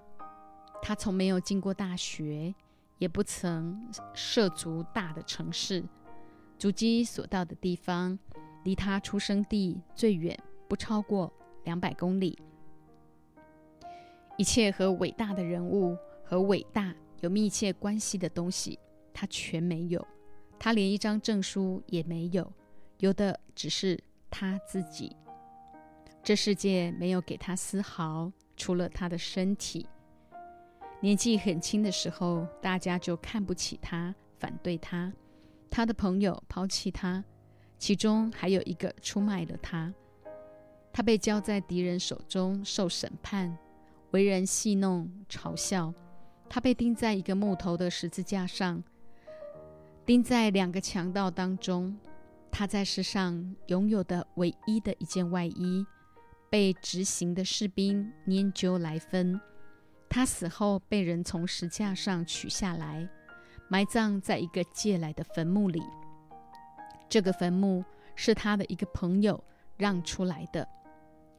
[0.82, 2.54] 他从没有进过大学，
[2.98, 5.84] 也不曾涉足大的城市，
[6.58, 8.18] 足迹所到的地方。
[8.66, 10.38] 离他出生地最远
[10.68, 11.32] 不超过
[11.64, 12.38] 两百公里。
[14.38, 18.78] 一切和伟大的人物和伟大有密切关系的东西，
[19.14, 20.06] 他全没有。
[20.60, 22.52] 他连一张证书也没有，
[22.98, 23.98] 有的只是
[24.30, 25.16] 他自己。
[26.22, 29.88] 这世界没有给他丝毫，除了他的身体。
[31.02, 35.14] 年纪很轻的时候，大家就看不起他，反对他，
[35.70, 37.24] 他的朋友抛弃他。
[37.78, 39.94] 其中还有一个出卖了他，
[40.92, 43.58] 他被交在敌人手中受审判，
[44.12, 45.94] 为人戏弄嘲笑。
[46.50, 48.84] 他被钉在一个木头的十字架上，
[50.06, 51.98] 钉在两个强盗当中。
[52.52, 55.86] 他在世上拥有的唯一的一件外衣，
[56.50, 59.40] 被执行的士兵研究来分。
[60.10, 63.08] 他死后被人从石架上取下来，
[63.68, 65.82] 埋葬在一个借来的坟墓里。
[67.08, 69.44] 这个坟墓是他的一个朋友
[69.78, 70.68] 让出来的，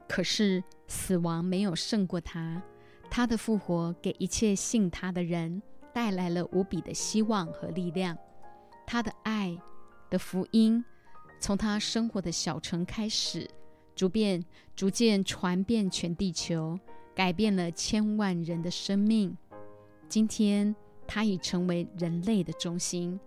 [0.07, 2.61] 可是死亡没有胜过他，
[3.09, 5.61] 他的复活给一切信他的人
[5.93, 8.17] 带来了无比的希望和力量。
[8.87, 9.57] 他的爱
[10.09, 10.83] 的福音
[11.39, 13.49] 从他生活的小城开始，
[13.95, 14.43] 逐渐
[14.75, 16.79] 逐渐传遍全地球，
[17.13, 19.35] 改变了千万人的生命。
[20.07, 20.75] 今天，
[21.07, 23.19] 它已成为人类的中心。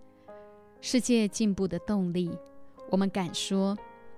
[0.81, 2.31] 世界进步的动力，
[2.91, 3.75] 我们敢说，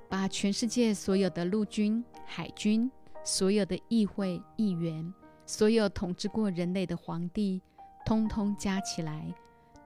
[0.10, 2.91] 把全世界所有的陆军、海军、
[3.23, 5.14] 所有的议会议员、
[5.45, 7.61] 所有统治过人类的皇帝，
[8.06, 9.34] 通通加起来，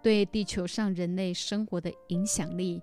[0.02, 2.82] 对地球上人类生活的影响力，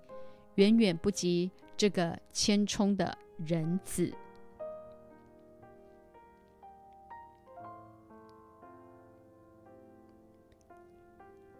[0.55, 4.13] 远远不及这个千冲的人子。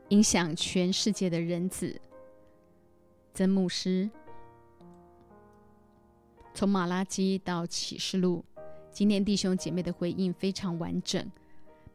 [0.09, 1.99] 影响全世界的人子。
[3.33, 4.09] 曾牧师
[6.53, 8.43] 从马拉基到启示录，
[8.91, 11.25] 今天弟兄姐妹的回应非常完整。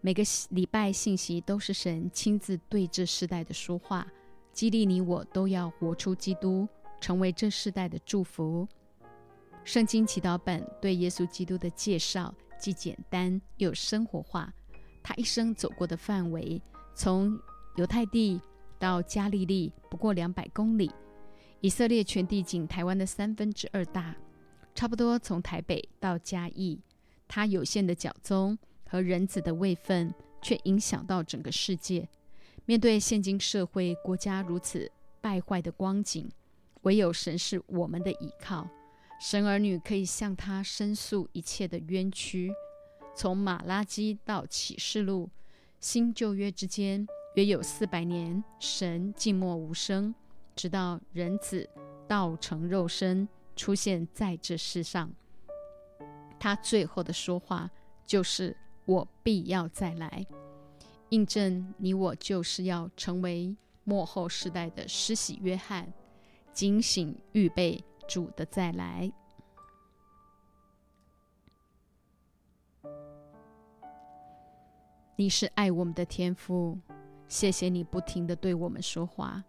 [0.01, 4.07] 每个礼拜信息都是神亲自对这世代的说话，
[4.53, 6.69] 激励你我都要活出基督，
[7.01, 8.66] 成为这世代的祝福。
[9.65, 14.53] 圣经祈祷本对耶稣基督的介绍既简单又生活化。
[15.03, 16.61] 他一生走过的范围，
[16.95, 17.39] 从
[17.77, 18.41] 犹太地
[18.79, 20.91] 到加利利，不过两百公里。
[21.61, 24.15] 以色列全地仅台湾的三分之二大，
[24.75, 26.81] 差不多从台北到嘉义，
[27.27, 28.57] 他有限的脚踪
[28.87, 32.09] 和人子的位分，却影响到整个世界。
[32.67, 34.91] 面对现今社会国家如此
[35.21, 36.31] 败坏的光景，
[36.83, 38.69] 唯有神是我们的依靠。
[39.21, 42.53] 神儿女可以向他申诉一切的冤屈。
[43.17, 45.31] 从马拉基到启示录，
[45.81, 50.15] 新旧约之间约有四百年，神静默无声。
[50.55, 51.69] 直到人子
[52.06, 55.11] 道成肉身出现在这世上，
[56.39, 57.69] 他最后的说话
[58.06, 58.56] 就是
[58.86, 60.24] “我必要再来”，
[61.11, 65.93] 印证你我就是要成为末后时代的施洗约翰，
[66.52, 69.12] 警醒预备主的再来。
[75.16, 76.78] 你是爱我们的天父，
[77.35, 79.43] 谢谢你不停的对我们说话。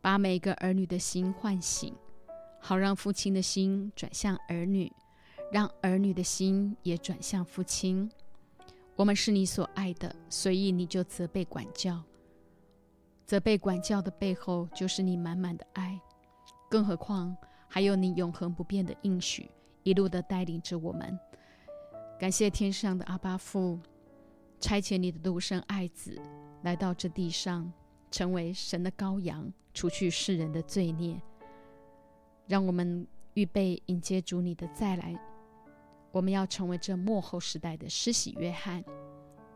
[0.00, 1.92] 把每个儿女的心唤醒，
[2.60, 4.92] 好让父亲的心转向儿女，
[5.50, 8.08] 让儿女的心也转向父亲。
[8.94, 12.00] 我们是你所爱的，所以你就责备管教。
[13.26, 16.00] 责备管教的背后，就是你满满的爱。
[16.70, 17.36] 更何况
[17.66, 19.50] 还有你永恒不变的应许，
[19.82, 21.18] 一路的带领着我们。
[22.20, 23.80] 感谢天上的阿巴父，
[24.60, 26.16] 差遣你的独生爱子
[26.62, 27.72] 来到这地上。
[28.10, 31.18] 成为神的羔羊，除去世人的罪孽，
[32.46, 35.18] 让我们预备迎接主你的再来。
[36.10, 38.84] 我们要成为这末后时代的施洗约翰。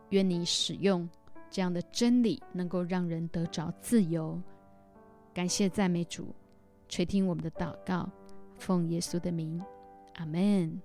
[0.08, 1.06] 愿你使用
[1.50, 4.40] 这样的真理，能够让人得着自由。
[5.34, 6.34] 感谢赞美主，
[6.88, 8.10] 垂听我们的祷告，
[8.56, 9.62] 奉耶稣的名，
[10.14, 10.80] 阿门。